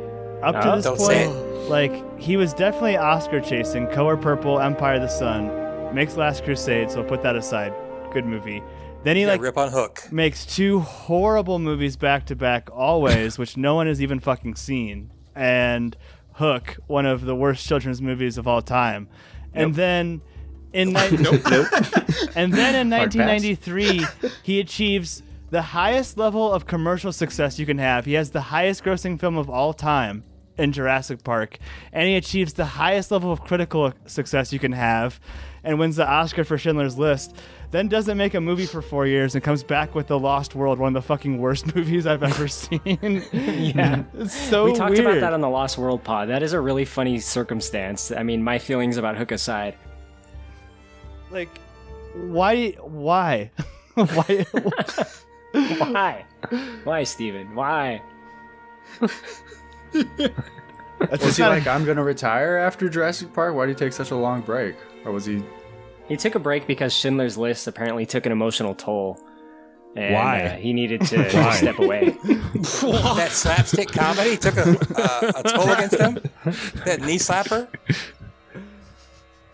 [0.41, 3.87] up to this point, like he was definitely Oscar chasing.
[3.87, 6.91] Color Purple, Empire of the Sun, makes Last Crusade.
[6.91, 7.73] So put that aside.
[8.13, 8.61] Good movie.
[9.03, 10.07] Then he Yeah, like rip on Hook.
[10.11, 15.11] makes two horrible movies back to back, always, which no one has even fucking seen,
[15.35, 15.97] and
[16.35, 19.09] Hook, one of the worst children's movies of all time,
[19.55, 20.21] and then
[20.73, 20.99] in ni-
[22.35, 24.05] and then in 1993
[24.43, 28.05] he achieves the highest level of commercial success you can have.
[28.05, 30.23] He has the highest grossing film of all time
[30.57, 31.59] in Jurassic Park,
[31.91, 35.19] and he achieves the highest level of critical success you can have,
[35.63, 37.35] and wins the Oscar for Schindler's List.
[37.71, 40.77] Then doesn't make a movie for four years and comes back with The Lost World,
[40.77, 43.23] one of the fucking worst movies I've ever seen.
[43.33, 44.03] Yeah.
[44.13, 45.05] it's so we talked weird.
[45.07, 46.29] about that on the Lost World pod.
[46.29, 48.11] That is a really funny circumstance.
[48.11, 49.75] I mean, my feelings about Hook aside.
[51.31, 51.49] like,
[52.15, 52.71] why?
[52.81, 53.49] Why?
[53.95, 54.45] why?
[55.53, 56.25] Why?
[56.83, 57.55] Why, Steven?
[57.55, 58.01] Why?
[59.91, 63.55] Was he like, I'm gonna retire after Jurassic Park?
[63.55, 64.75] Why do you take such a long break?
[65.05, 65.43] Or was he?
[66.07, 69.19] He took a break because Schindler's List apparently took an emotional toll.
[69.95, 70.41] And, Why?
[70.41, 72.09] Uh, he needed to step away.
[72.23, 76.19] that slapstick comedy took a, uh, a toll against him.
[76.85, 77.67] That knee slapper.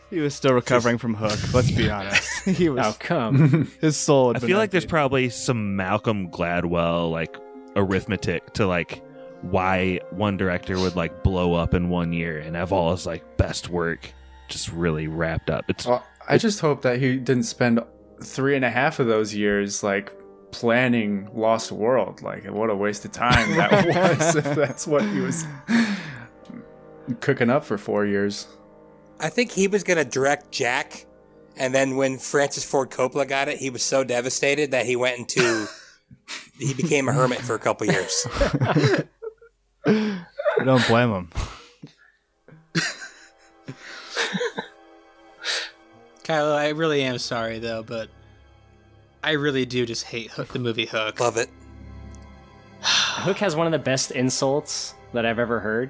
[0.10, 1.54] He was still recovering from Hook.
[1.54, 2.44] Let's be honest.
[2.46, 2.84] He was.
[2.84, 3.72] Oh, come.
[3.80, 4.30] His soul.
[4.30, 4.90] Had I been feel like there's emptied.
[4.92, 7.38] probably some Malcolm Gladwell like
[7.76, 9.04] arithmetic to like
[9.42, 13.38] why one director would like blow up in one year and have all his like
[13.38, 14.12] best work
[14.50, 15.66] just really wrapped up.
[15.70, 17.82] It's Well, I just hope that he didn't spend
[18.24, 20.12] three and a half of those years like
[20.52, 22.22] planning Lost World.
[22.22, 23.72] Like, what a waste of time that
[24.20, 24.36] was.
[24.36, 25.46] If that's what he was
[27.20, 28.48] cooking up for four years.
[29.20, 31.06] I think he was gonna direct Jack,
[31.58, 35.20] and then when Francis Ford Coppola got it, he was so devastated that he went
[35.20, 35.68] into.
[36.60, 38.28] he became a hermit for a couple years.
[38.32, 39.06] I
[40.64, 41.30] don't blame him.
[46.24, 48.10] Kylo, I really am sorry though, but
[49.24, 51.20] I really do just hate Hook, the movie Hook.
[51.20, 51.50] Love it.
[52.82, 55.90] Hook has one of the best insults that I've ever heard,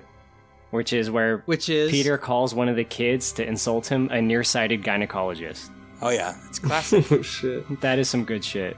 [0.71, 4.21] which is where which is Peter calls one of the kids to insult him a
[4.21, 5.69] nearsighted gynecologist.
[6.01, 7.11] Oh yeah, it's classic.
[7.11, 7.81] oh shit.
[7.81, 8.77] That is some good shit.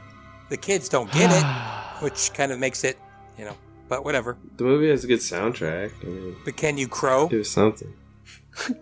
[0.49, 1.45] The kids don't get it,
[2.03, 2.97] which kind of makes it,
[3.37, 3.55] you know.
[3.87, 4.37] But whatever.
[4.57, 5.91] The movie has a good soundtrack.
[6.01, 7.27] I mean, But can you crow?
[7.27, 7.93] Do something.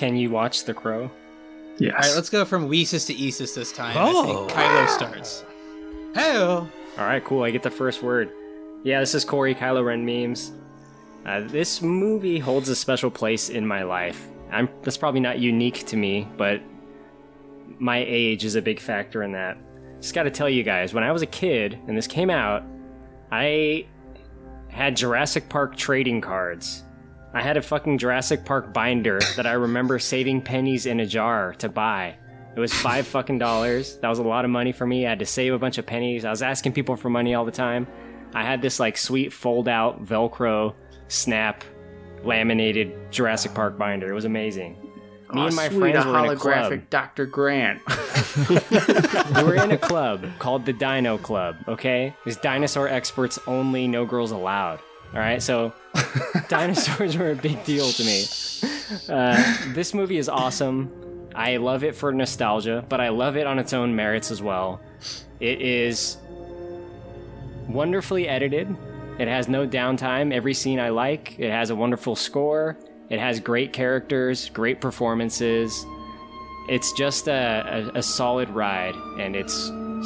[0.00, 1.10] Can you watch The Crow?
[1.76, 1.92] Yes.
[1.92, 3.94] All right, let's go from Weesis to Easis this time.
[3.98, 4.22] Oh.
[4.22, 5.44] I think Kylo starts.
[6.14, 6.38] Hey.
[6.38, 7.42] All right, cool.
[7.42, 8.30] I get the first word.
[8.82, 10.52] Yeah, this is Corey Kylo Ren memes.
[11.26, 14.26] Uh, this movie holds a special place in my life.
[14.50, 16.62] I'm that's probably not unique to me, but
[17.78, 19.58] my age is a big factor in that.
[20.00, 22.62] Just got to tell you guys, when I was a kid and this came out,
[23.30, 23.84] I
[24.68, 26.84] had Jurassic Park trading cards.
[27.32, 31.54] I had a fucking Jurassic Park binder that I remember saving pennies in a jar
[31.58, 32.16] to buy.
[32.56, 33.98] It was five fucking dollars.
[33.98, 35.06] That was a lot of money for me.
[35.06, 36.24] I had to save a bunch of pennies.
[36.24, 37.86] I was asking people for money all the time.
[38.34, 40.74] I had this like sweet fold out Velcro
[41.06, 41.62] snap
[42.24, 44.10] laminated Jurassic Park binder.
[44.10, 44.76] It was amazing.
[45.32, 46.72] Me Aw, and my sweet, friends a were in a club.
[46.72, 47.26] holographic Dr.
[47.26, 47.80] Grant.
[49.36, 52.14] we were in a club called the Dino Club, okay?
[52.26, 54.80] It's dinosaur experts only, no girls allowed.
[55.12, 55.72] All right, so
[56.48, 58.24] dinosaurs were a big deal to me.
[59.08, 61.28] Uh, this movie is awesome.
[61.34, 64.80] I love it for nostalgia, but I love it on its own merits as well.
[65.40, 66.16] It is
[67.68, 68.76] wonderfully edited.
[69.18, 70.32] It has no downtime.
[70.32, 71.38] Every scene I like.
[71.38, 72.78] It has a wonderful score.
[73.08, 75.84] It has great characters, great performances.
[76.68, 79.54] It's just a, a, a solid ride, and it's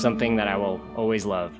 [0.01, 1.55] something that I will always love.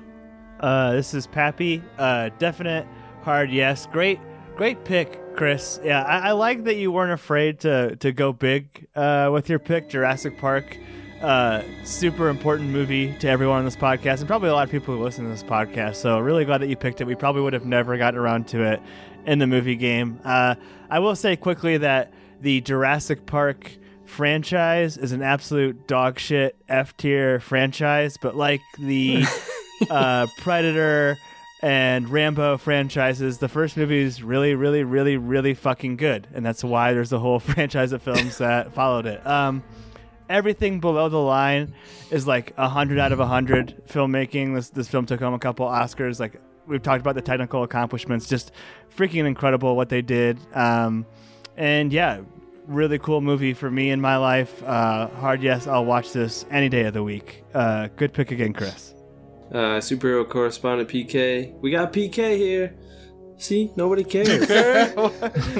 [0.59, 1.83] Uh, this is Pappy.
[1.99, 2.87] Uh, definite
[3.25, 3.87] hard yes.
[3.87, 4.19] Great,
[4.55, 5.79] great pick, Chris.
[5.83, 9.57] Yeah, I, I like that you weren't afraid to to go big uh, with your
[9.57, 10.77] pick, Jurassic Park.
[11.21, 14.95] Uh, super important movie to everyone on this podcast, and probably a lot of people
[14.95, 15.95] who listen to this podcast.
[15.95, 17.07] So really glad that you picked it.
[17.07, 18.79] We probably would have never gotten around to it
[19.25, 20.19] in the movie game.
[20.23, 20.53] Uh,
[20.91, 23.71] I will say quickly that the Jurassic Park
[24.05, 29.25] franchise is an absolute dog shit F tier franchise, but like the
[29.89, 31.17] uh, Predator
[31.61, 36.63] and Rambo franchises, the first movie is really, really, really, really fucking good, and that's
[36.63, 39.25] why there's a whole franchise of films that followed it.
[39.25, 39.63] Um,
[40.29, 41.73] everything below the line
[42.11, 44.55] is like a hundred out of a hundred filmmaking.
[44.55, 46.19] This this film took home a couple Oscars.
[46.19, 48.51] Like we've talked about the technical accomplishments, just
[48.95, 50.39] freaking incredible what they did.
[50.53, 51.05] Um,
[51.57, 52.21] and yeah,
[52.67, 54.63] really cool movie for me in my life.
[54.63, 57.43] Uh, hard yes, I'll watch this any day of the week.
[57.53, 58.94] Uh, good pick again, Chris.
[59.51, 61.53] Uh, superhero correspondent PK.
[61.59, 62.75] We got PK here.
[63.37, 64.49] See, nobody cares.
[64.49, 65.01] uh,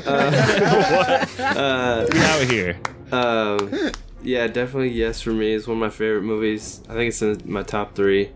[1.40, 2.80] uh, out here.
[3.12, 3.92] Um,
[4.24, 5.54] yeah, definitely yes for me.
[5.54, 6.82] It's one of my favorite movies.
[6.90, 8.32] I think it's in my top three.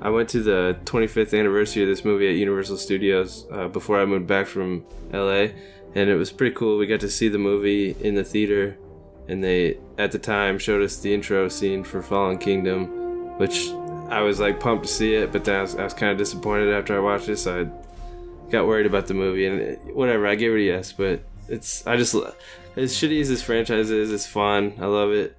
[0.00, 4.04] I went to the 25th anniversary of this movie at Universal Studios uh, before I
[4.04, 5.48] moved back from LA,
[5.94, 6.76] and it was pretty cool.
[6.76, 8.76] We got to see the movie in the theater,
[9.26, 13.70] and they at the time showed us the intro scene for Fallen Kingdom, which
[14.10, 16.18] I was like pumped to see it, but then I was, I was kind of
[16.18, 17.36] disappointed after I watched it.
[17.38, 20.26] So I got worried about the movie, and it, whatever.
[20.26, 24.12] I gave it a yes, but it's I just as shitty as this franchise is,
[24.12, 24.74] it's fun.
[24.80, 25.36] I love it.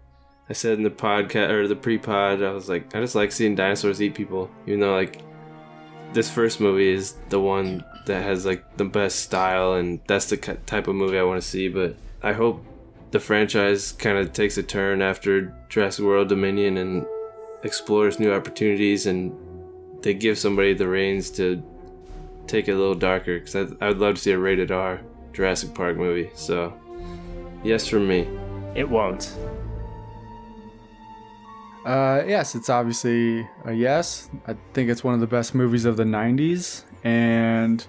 [0.50, 3.56] I said in the podcast or the pre-pod, I was like, I just like seeing
[3.56, 5.22] dinosaurs eat people, even though like
[6.14, 10.38] this first movie is the one that has like the best style, and that's the
[10.38, 11.68] type of movie I want to see.
[11.68, 12.66] But I hope
[13.12, 17.06] the franchise kind of takes a turn after Jurassic World Dominion and
[17.68, 19.36] explores new opportunities, and
[20.02, 21.62] they give somebody the reins to
[22.48, 23.40] take it a little darker.
[23.40, 25.02] Because I, I would love to see a rated R
[25.34, 26.32] Jurassic Park movie.
[26.34, 26.74] So,
[27.64, 28.28] yes from me.
[28.76, 29.36] It won't.
[31.86, 34.30] Uh, yes, it's obviously a yes.
[34.46, 36.84] I think it's one of the best movies of the 90s.
[37.04, 37.86] And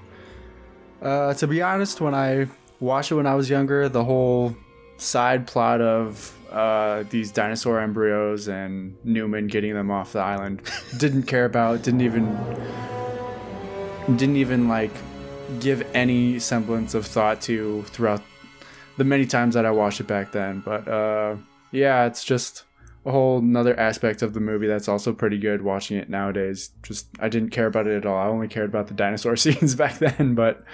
[1.02, 2.46] uh, to be honest, when I
[2.80, 4.56] watched it when I was younger, the whole
[4.98, 10.62] side plot of uh, these dinosaur embryos and Newman getting them off the island
[10.98, 12.26] didn't care about, didn't even,
[14.16, 14.92] didn't even like
[15.60, 18.22] give any semblance of thought to throughout
[18.96, 20.60] the many times that I watched it back then.
[20.60, 21.36] But uh,
[21.70, 22.64] yeah, it's just
[23.06, 26.70] a whole another aspect of the movie that's also pretty good watching it nowadays.
[26.82, 28.18] Just I didn't care about it at all.
[28.18, 30.64] I only cared about the dinosaur scenes back then, but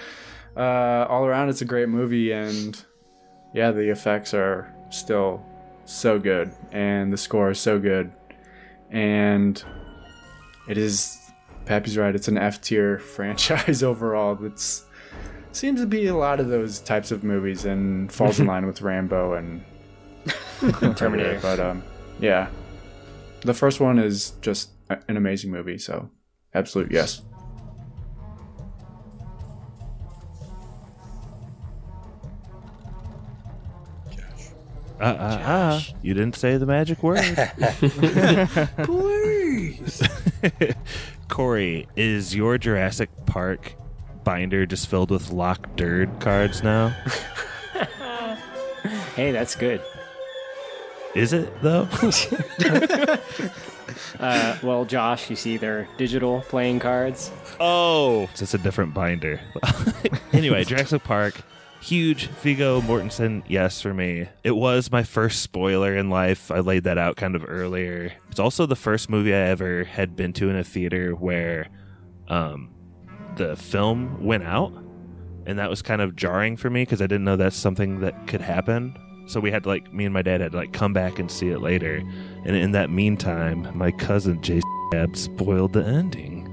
[0.57, 2.83] uh, all around it's a great movie and
[3.55, 5.45] yeah, the effects are still
[5.85, 8.13] so good and the score is so good
[8.91, 9.65] and
[10.69, 11.19] it is
[11.67, 14.39] Pappy's right, it's an F tier franchise overall.
[14.45, 14.85] It's
[15.53, 18.83] seems to be a lot of those types of movies and falls in line with
[18.83, 19.65] Rambo and
[20.97, 21.39] Terminator.
[21.41, 21.83] But um
[22.21, 22.49] yeah.
[23.43, 25.79] the first one is just an amazing movie.
[25.79, 26.11] So,
[26.55, 27.23] absolute yes.
[35.01, 37.19] Uh, uh, uh, you didn't say the magic word.
[38.85, 40.09] Please.
[41.29, 43.75] Corey, is your Jurassic Park
[44.23, 46.95] binder just filled with lock dirt cards now?
[49.17, 49.81] Hey, that's good.
[51.15, 51.89] Is it though?
[54.19, 57.31] Uh, well, Josh, you see they're digital playing cards.
[57.61, 59.41] oh, so it's a different binder.
[60.33, 61.35] anyway, Jurassic Park,
[61.85, 62.29] huge.
[62.29, 64.27] Viggo Mortensen, yes for me.
[64.43, 66.51] It was my first spoiler in life.
[66.51, 68.13] I laid that out kind of earlier.
[68.31, 71.69] It's also the first movie I ever had been to in a theater where
[72.29, 72.71] um,
[73.37, 74.73] the film went out,
[75.47, 78.27] and that was kind of jarring for me because I didn't know that's something that
[78.27, 78.97] could happen.
[79.27, 81.31] So we had to like me and my dad had to like come back and
[81.31, 81.97] see it later,
[82.45, 84.41] and in that meantime, my cousin
[84.95, 86.49] Ab spoiled the ending.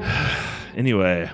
[0.76, 1.30] anyway,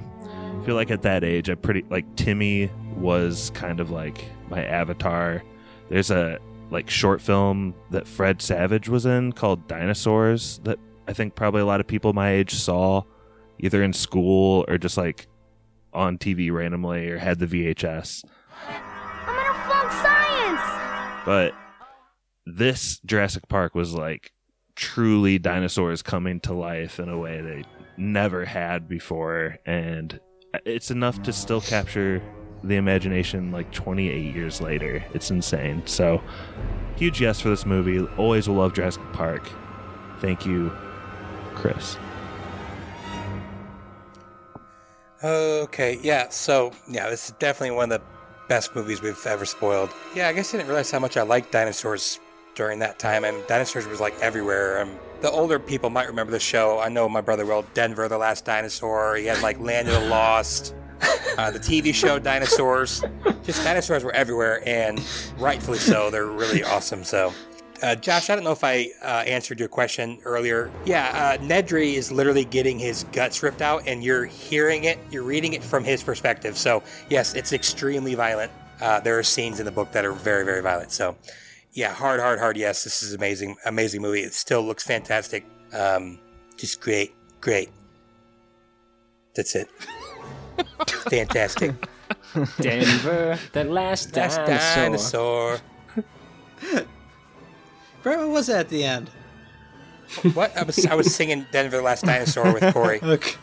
[0.64, 4.64] I feel like at that age, I pretty like Timmy was kind of like my
[4.64, 5.42] avatar.
[5.90, 6.38] There's a
[6.70, 11.66] like short film that Fred Savage was in called Dinosaurs that I think probably a
[11.66, 13.02] lot of people my age saw
[13.58, 15.26] either in school or just like
[15.92, 18.24] on TV randomly or had the VHS.
[18.66, 18.80] I'm
[19.26, 21.22] gonna flunk science!
[21.26, 21.52] But
[22.46, 24.32] this Jurassic Park was like
[24.76, 27.64] truly dinosaurs coming to life in a way they
[27.98, 29.58] never had before.
[29.66, 30.18] And
[30.64, 32.22] it's enough to still capture
[32.62, 35.04] the imagination like 28 years later.
[35.12, 35.82] It's insane.
[35.86, 36.22] So,
[36.96, 38.00] huge yes for this movie.
[38.16, 39.48] Always will love Jurassic Park.
[40.20, 40.72] Thank you,
[41.54, 41.96] Chris.
[45.22, 46.28] Okay, yeah.
[46.28, 48.06] So yeah, this is definitely one of the
[48.48, 49.90] best movies we've ever spoiled.
[50.14, 52.20] Yeah, I guess I didn't realize how much I liked dinosaurs
[52.54, 54.82] during that time, and dinosaurs was like everywhere.
[54.82, 56.78] Um, the older people might remember the show.
[56.78, 57.64] I know my brother will.
[57.74, 59.16] Denver, the Last Dinosaur.
[59.16, 60.74] He had like Land of the Lost.
[61.36, 63.02] Uh, the TV show Dinosaurs.
[63.42, 65.04] Just dinosaurs were everywhere, and
[65.36, 66.08] rightfully so.
[66.08, 67.02] They're really awesome.
[67.02, 67.32] So.
[67.82, 70.70] Uh, Josh, I don't know if I uh, answered your question earlier.
[70.86, 75.24] Yeah, uh, Nedry is literally getting his guts ripped out, and you're hearing it, you're
[75.24, 76.56] reading it from his perspective.
[76.56, 78.52] So, yes, it's extremely violent.
[78.80, 80.92] Uh, there are scenes in the book that are very, very violent.
[80.92, 81.16] So,
[81.74, 82.56] yeah, hard, hard, hard.
[82.56, 84.20] Yes, this is amazing, amazing movie.
[84.22, 85.44] It still looks fantastic.
[85.72, 86.18] Um,
[86.56, 87.70] just great, great.
[89.34, 89.68] That's it.
[91.10, 91.72] fantastic.
[92.60, 95.58] Denver, the last Last dinosaur.
[95.58, 95.60] dinosaur.
[98.02, 99.10] Brett, what was that at the end?
[100.34, 100.56] What?
[100.56, 103.00] I was I was singing Denver, the Last Dinosaur with Corey.
[103.02, 103.36] Okay.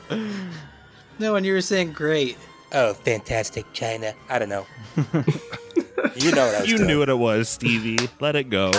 [1.20, 2.38] No, when you were saying great.
[2.72, 4.14] Oh, fantastic, China.
[4.30, 4.66] I don't know.
[6.16, 6.88] you know what I was You doing.
[6.88, 8.10] knew what it was, Stevie.
[8.20, 8.72] Let it go.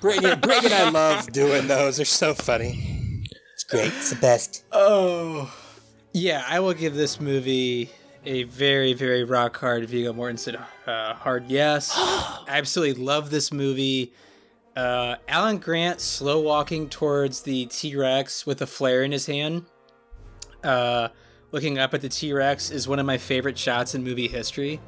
[0.00, 1.96] Greg, yeah, Greg and I love doing those.
[1.96, 3.24] They're so funny.
[3.52, 3.86] It's great.
[3.86, 4.64] It's the best.
[4.72, 5.52] Oh.
[6.12, 7.90] Yeah, I will give this movie
[8.24, 11.92] a very, very rock hard Viggo Mortensen uh, hard yes.
[11.96, 14.12] I absolutely love this movie.
[14.76, 19.66] Uh, Alan Grant slow walking towards the T Rex with a flare in his hand,
[20.64, 21.08] uh,
[21.52, 24.80] looking up at the T Rex is one of my favorite shots in movie history.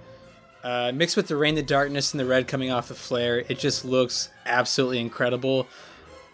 [0.67, 3.57] Uh, mixed with the rain, the darkness, and the red coming off the flare, it
[3.57, 5.65] just looks absolutely incredible.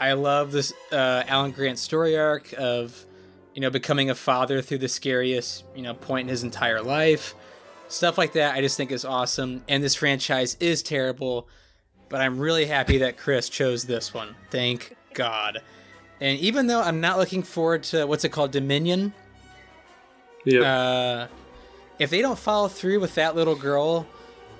[0.00, 3.04] I love this uh, Alan Grant story arc of,
[3.54, 7.34] you know, becoming a father through the scariest, you know, point in his entire life.
[7.88, 9.64] Stuff like that, I just think is awesome.
[9.68, 11.46] And this franchise is terrible,
[12.08, 14.34] but I'm really happy that Chris chose this one.
[14.50, 15.60] Thank God.
[16.22, 19.12] And even though I'm not looking forward to what's it called, Dominion.
[20.46, 20.62] Yep.
[20.62, 21.26] Uh,
[21.98, 24.06] if they don't follow through with that little girl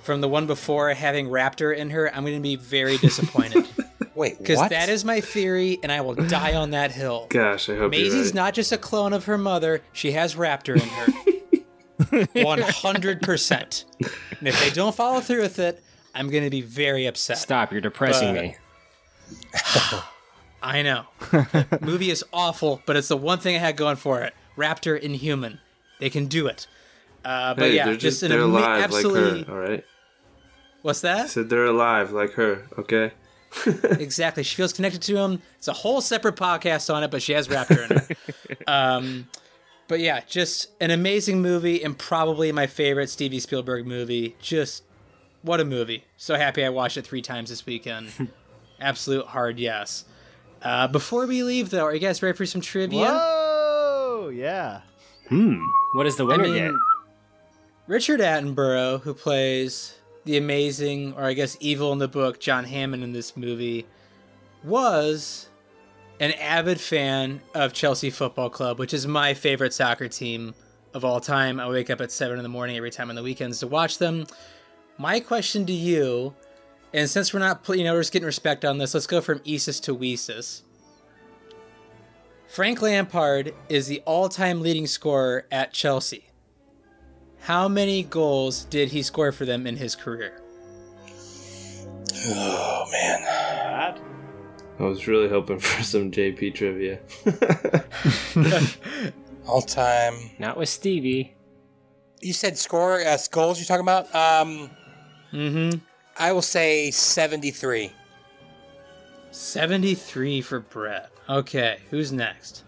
[0.03, 3.65] from the one before having Raptor in her, I'm going to be very disappointed.
[4.15, 7.25] Wait, Because that is my theory, and I will die on that hill.
[7.29, 8.33] Gosh, I hope Maisie's you're right.
[8.35, 10.87] not just a clone of her mother; she has Raptor in
[12.35, 13.85] her, one hundred percent.
[14.39, 15.81] And if they don't follow through with it,
[16.13, 17.39] I'm going to be very upset.
[17.39, 18.55] Stop, you're depressing But- me.
[20.61, 21.05] I know.
[21.81, 24.33] Movie is awful, but it's the one thing I had going for it.
[24.55, 25.59] Raptor Inhuman.
[25.99, 26.67] They can do it.
[27.25, 29.39] Uh, but hey, yeah, they're just, just, an they're ama- alive absolutely.
[29.39, 29.53] like her.
[29.53, 29.85] All right.
[30.83, 31.29] What's I that?
[31.31, 32.67] said they're alive like her.
[32.77, 33.11] Okay.
[33.99, 34.43] exactly.
[34.43, 35.41] She feels connected to him.
[35.57, 38.63] It's a whole separate podcast on it, but she has Raptor in her.
[38.67, 39.27] um,
[39.87, 44.35] but yeah, just an amazing movie and probably my favorite Stevie Spielberg movie.
[44.39, 44.83] Just
[45.41, 46.03] what a movie.
[46.17, 48.29] So happy I watched it three times this weekend.
[48.79, 50.05] Absolute hard yes.
[50.61, 53.05] Uh, before we leave, though, are you guys ready for some trivia?
[53.05, 54.81] Whoa, yeah.
[55.29, 55.61] Hmm.
[55.93, 56.73] What is the winner I mean, get?
[57.87, 63.03] Richard Attenborough, who plays the amazing, or I guess evil in the book, John Hammond
[63.03, 63.85] in this movie,
[64.63, 65.49] was
[66.19, 70.53] an avid fan of Chelsea Football Club, which is my favorite soccer team
[70.93, 71.59] of all time.
[71.59, 73.97] I wake up at 7 in the morning every time on the weekends to watch
[73.97, 74.25] them.
[74.97, 76.33] My question to you,
[76.93, 79.39] and since we're not, you know, we're just getting respect on this, let's go from
[79.39, 80.61] Esis to Weesis.
[82.47, 86.25] Frank Lampard is the all time leading scorer at Chelsea.
[87.43, 90.41] How many goals did he score for them in his career?
[92.25, 93.99] Oh man.
[94.79, 96.99] I was really hoping for some JP trivia.
[99.47, 100.31] All time.
[100.39, 101.35] Not with Stevie.
[102.21, 103.59] You said score uh, goals.
[103.59, 104.05] You're talking about.
[104.15, 104.71] Um,
[105.31, 105.79] mm-hmm.
[106.17, 107.91] I will say seventy-three.
[109.31, 111.09] 73 for Brett.
[111.27, 112.63] Okay, who's next?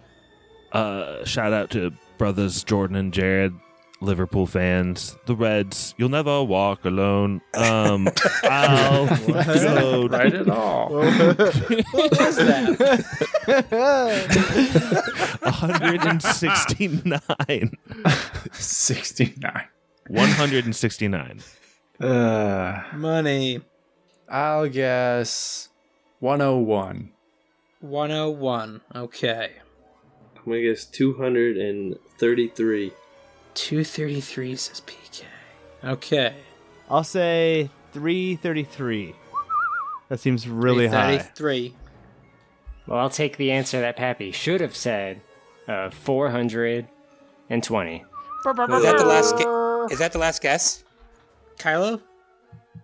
[0.71, 3.53] Uh, shout out to brothers Jordan and Jared,
[4.01, 5.95] Liverpool fans, the Reds.
[5.97, 7.41] You'll never walk alone.
[7.53, 8.09] Um,
[8.43, 10.89] I'll go Right at all.
[10.91, 11.37] what
[12.19, 13.05] was that?
[16.25, 17.71] 169.
[18.53, 19.63] 69.
[20.07, 21.39] 169.
[21.99, 23.61] Uh, Money.
[24.29, 25.69] I'll guess
[26.19, 27.11] 101.
[27.79, 28.81] 101.
[28.95, 29.51] Okay.
[30.37, 32.91] I'm gonna guess 233.
[33.55, 35.23] 233 says PK.
[35.83, 36.35] Okay.
[36.89, 39.15] I'll say 333.
[40.09, 41.17] That seems really high.
[41.17, 41.75] 333.
[42.87, 45.21] Well, I'll take the answer that Pappy should have said
[45.67, 46.85] uh, 420.
[47.49, 47.67] Is
[48.47, 49.35] that the last?
[49.37, 50.83] Gu- is that the last guess?
[51.57, 52.01] Kylo?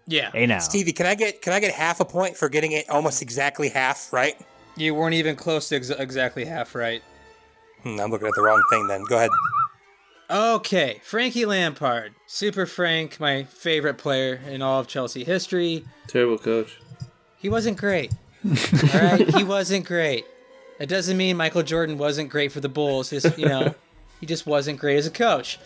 [0.07, 0.31] Yeah.
[0.31, 0.59] Hey now.
[0.59, 3.69] Stevie, can I get can I get half a point for getting it almost exactly
[3.69, 4.35] half right?
[4.75, 7.03] You weren't even close to ex- exactly half right.
[7.83, 8.87] Hmm, I'm looking at the wrong thing.
[8.87, 9.29] Then go ahead.
[10.31, 12.13] Okay, Frankie Lampard.
[12.25, 15.83] Super Frank, my favorite player in all of Chelsea history.
[16.07, 16.79] Terrible coach.
[17.37, 18.13] He wasn't great.
[18.45, 20.23] all right, he wasn't great.
[20.79, 23.09] That doesn't mean Michael Jordan wasn't great for the Bulls.
[23.09, 23.75] His, you know,
[24.21, 25.59] he just wasn't great as a coach.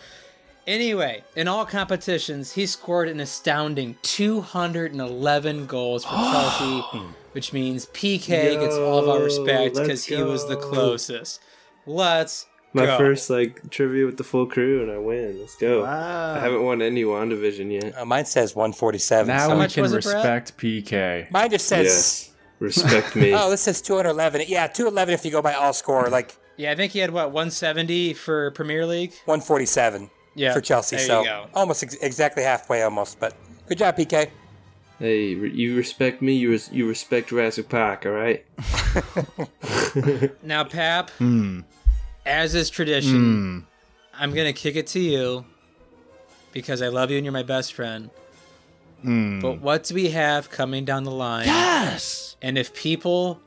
[0.65, 8.59] Anyway, in all competitions, he scored an astounding 211 goals for Chelsea, which means PK
[8.59, 11.39] gets all of our respect because he was the closest.
[11.85, 12.97] Let's My go.
[12.97, 15.39] first like trivia with the full crew, and I win.
[15.39, 15.85] Let's go.
[15.85, 17.97] I haven't won any WandaVision yet.
[17.97, 19.27] Uh, mine says 147.
[19.27, 20.15] Now so we much can was it, Brett?
[20.15, 21.31] respect PK.
[21.31, 21.85] mine just says.
[21.85, 22.31] Yes.
[22.59, 23.33] Respect me.
[23.35, 24.43] Oh, this says 211.
[24.47, 27.27] Yeah, 211 if you go by all score, like Yeah, I think he had what
[27.31, 29.11] 170 for Premier League.
[29.25, 30.95] 147 Yeah, for Chelsea.
[30.95, 31.47] there so you go.
[31.53, 33.19] almost ex- exactly halfway, almost.
[33.19, 33.35] But
[33.67, 34.29] good job, PK.
[34.99, 36.33] Hey, you respect me.
[36.33, 38.05] You res- you respect Jurassic Park.
[38.05, 38.45] All right.
[40.43, 41.61] Now, Pap, Hmm.
[42.25, 43.65] As is tradition,
[44.13, 45.45] I'm gonna kick it to you
[46.51, 48.09] because I love you and you're my best friend.
[49.01, 49.39] Hmm.
[49.39, 51.45] But what do we have coming down the line?
[51.45, 52.37] Yes!
[52.41, 53.39] And if people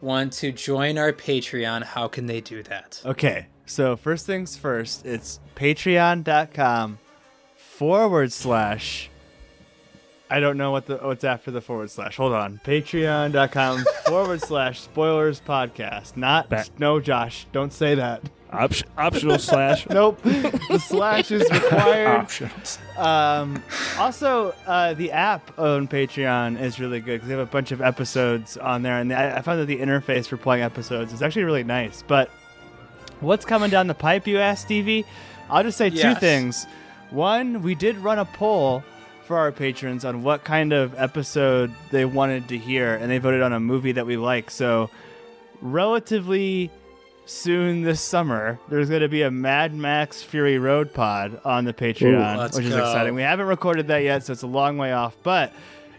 [0.00, 3.00] want to join our Patreon, how can they do that?
[3.04, 6.98] Okay, so first things first, it's patreon.com
[7.56, 9.10] forward slash.
[10.28, 12.16] I don't know what the what's after the forward slash.
[12.16, 12.60] Hold on.
[12.64, 16.16] Patreon.com forward slash spoilers podcast.
[16.16, 16.68] Not Back.
[16.78, 18.22] no Josh, don't say that.
[18.52, 19.88] Op- optional slash.
[19.88, 20.20] Nope.
[20.22, 22.08] the slash is required.
[22.08, 22.78] Options.
[22.96, 23.62] Um,
[23.98, 27.80] also, uh, the app on Patreon is really good because they have a bunch of
[27.80, 31.44] episodes on there, and I, I found that the interface for playing episodes is actually
[31.44, 32.02] really nice.
[32.06, 32.30] But
[33.20, 35.04] what's coming down the pipe, you ask, Stevie?
[35.50, 36.66] I'll just say two things.
[37.10, 38.82] One, we did run a poll
[39.26, 43.42] for our patrons on what kind of episode they wanted to hear, and they voted
[43.42, 44.50] on a movie that we like.
[44.50, 44.88] So,
[45.60, 46.70] relatively
[47.26, 51.72] soon this summer, there's going to be a Mad Max Fury Road pod on the
[51.72, 52.78] Patreon, let's which is go.
[52.78, 53.14] exciting.
[53.14, 55.16] We haven't recorded that yet, so it's a long way off.
[55.22, 55.52] But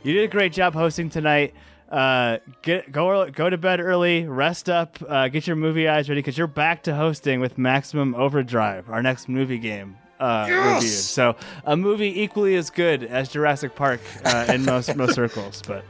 [0.04, 1.54] you did a great job hosting tonight.
[1.91, 6.20] Uh, get go go to bed early, rest up, uh, get your movie eyes ready
[6.20, 10.88] because you're back to hosting with Maximum Overdrive, our next movie game uh, review.
[10.89, 11.35] So
[11.65, 15.84] a movie equally as good as Jurassic Park uh, in most most circles, but.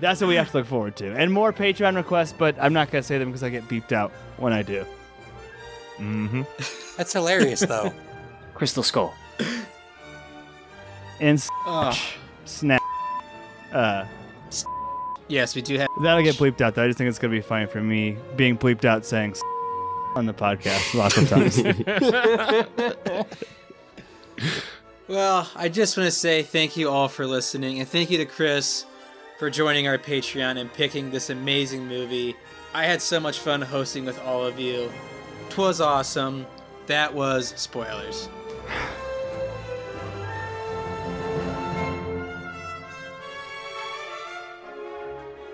[0.00, 1.14] That's what we have to look forward to.
[1.14, 3.92] And more Patreon requests, but I'm not going to say them because I get beeped
[3.92, 4.84] out when I do.
[5.98, 6.42] Mm-hmm.
[6.96, 7.92] That's hilarious, though.
[8.54, 9.14] Crystal Skull.
[11.20, 11.96] And s- Oh,
[12.44, 12.82] snap.
[13.72, 14.04] Uh,
[15.28, 15.88] yes, we do have.
[16.02, 16.82] that'll get bleeped out, though.
[16.84, 19.42] I just think it's going to be fine for me being bleeped out saying s-
[20.14, 21.62] on the podcast lots of times.
[25.06, 28.24] Well, I just want to say thank you all for listening, and thank you to
[28.24, 28.86] Chris
[29.38, 32.34] for joining our Patreon and picking this amazing movie.
[32.72, 34.90] I had so much fun hosting with all of you.
[35.50, 36.46] Twas awesome.
[36.86, 38.30] That was spoilers.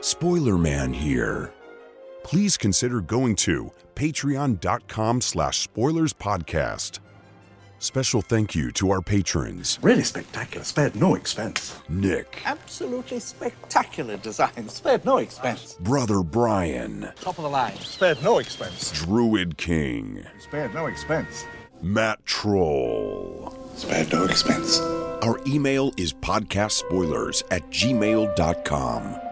[0.01, 1.53] Spoiler Man here.
[2.31, 7.01] Please consider going to patreon.com slash spoilers podcast.
[7.81, 11.81] Special thank you to our patrons Really spectacular, spared no expense.
[11.89, 15.75] Nick, Absolutely spectacular design, spared no expense.
[15.81, 18.93] Brother Brian, Top of the line, spared no expense.
[18.93, 21.47] Druid King, Spared no expense.
[21.83, 23.53] Matt Troll.
[23.75, 24.79] Spared no expense.
[25.23, 29.30] Our email is podcastspoilers at gmail.com.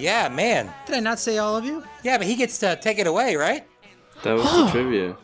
[0.00, 0.72] yeah, man.
[0.86, 1.82] Did I not say all of you?
[2.02, 3.66] Yeah, but he gets to take it away, right?
[4.22, 5.16] That was the trivia.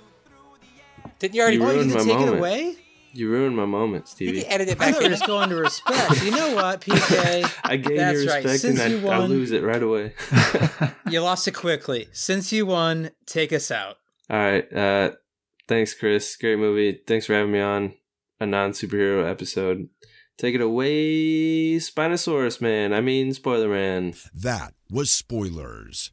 [1.18, 1.56] Didn't you already?
[1.56, 2.34] You Oh, you ruined can my take moment.
[2.36, 2.76] it away?
[3.12, 4.44] You ruined my moment, Stevie.
[4.46, 6.24] edit it I thought we were just going to respect.
[6.24, 7.48] You know what, PK?
[7.62, 8.42] I gave That's you right.
[8.44, 10.14] respect Since and I, I won, lose it right away.
[11.10, 12.08] you lost it quickly.
[12.12, 13.96] Since you won, take us out.
[14.28, 14.72] All right.
[14.72, 15.12] Uh,
[15.68, 16.34] thanks, Chris.
[16.36, 17.00] Great movie.
[17.06, 17.94] Thanks for having me on
[18.40, 19.88] a non superhero episode.
[20.36, 22.92] Take it away, Spinosaurus Man.
[22.92, 24.14] I mean, Spoiler Man.
[24.34, 26.10] That was Spoilers.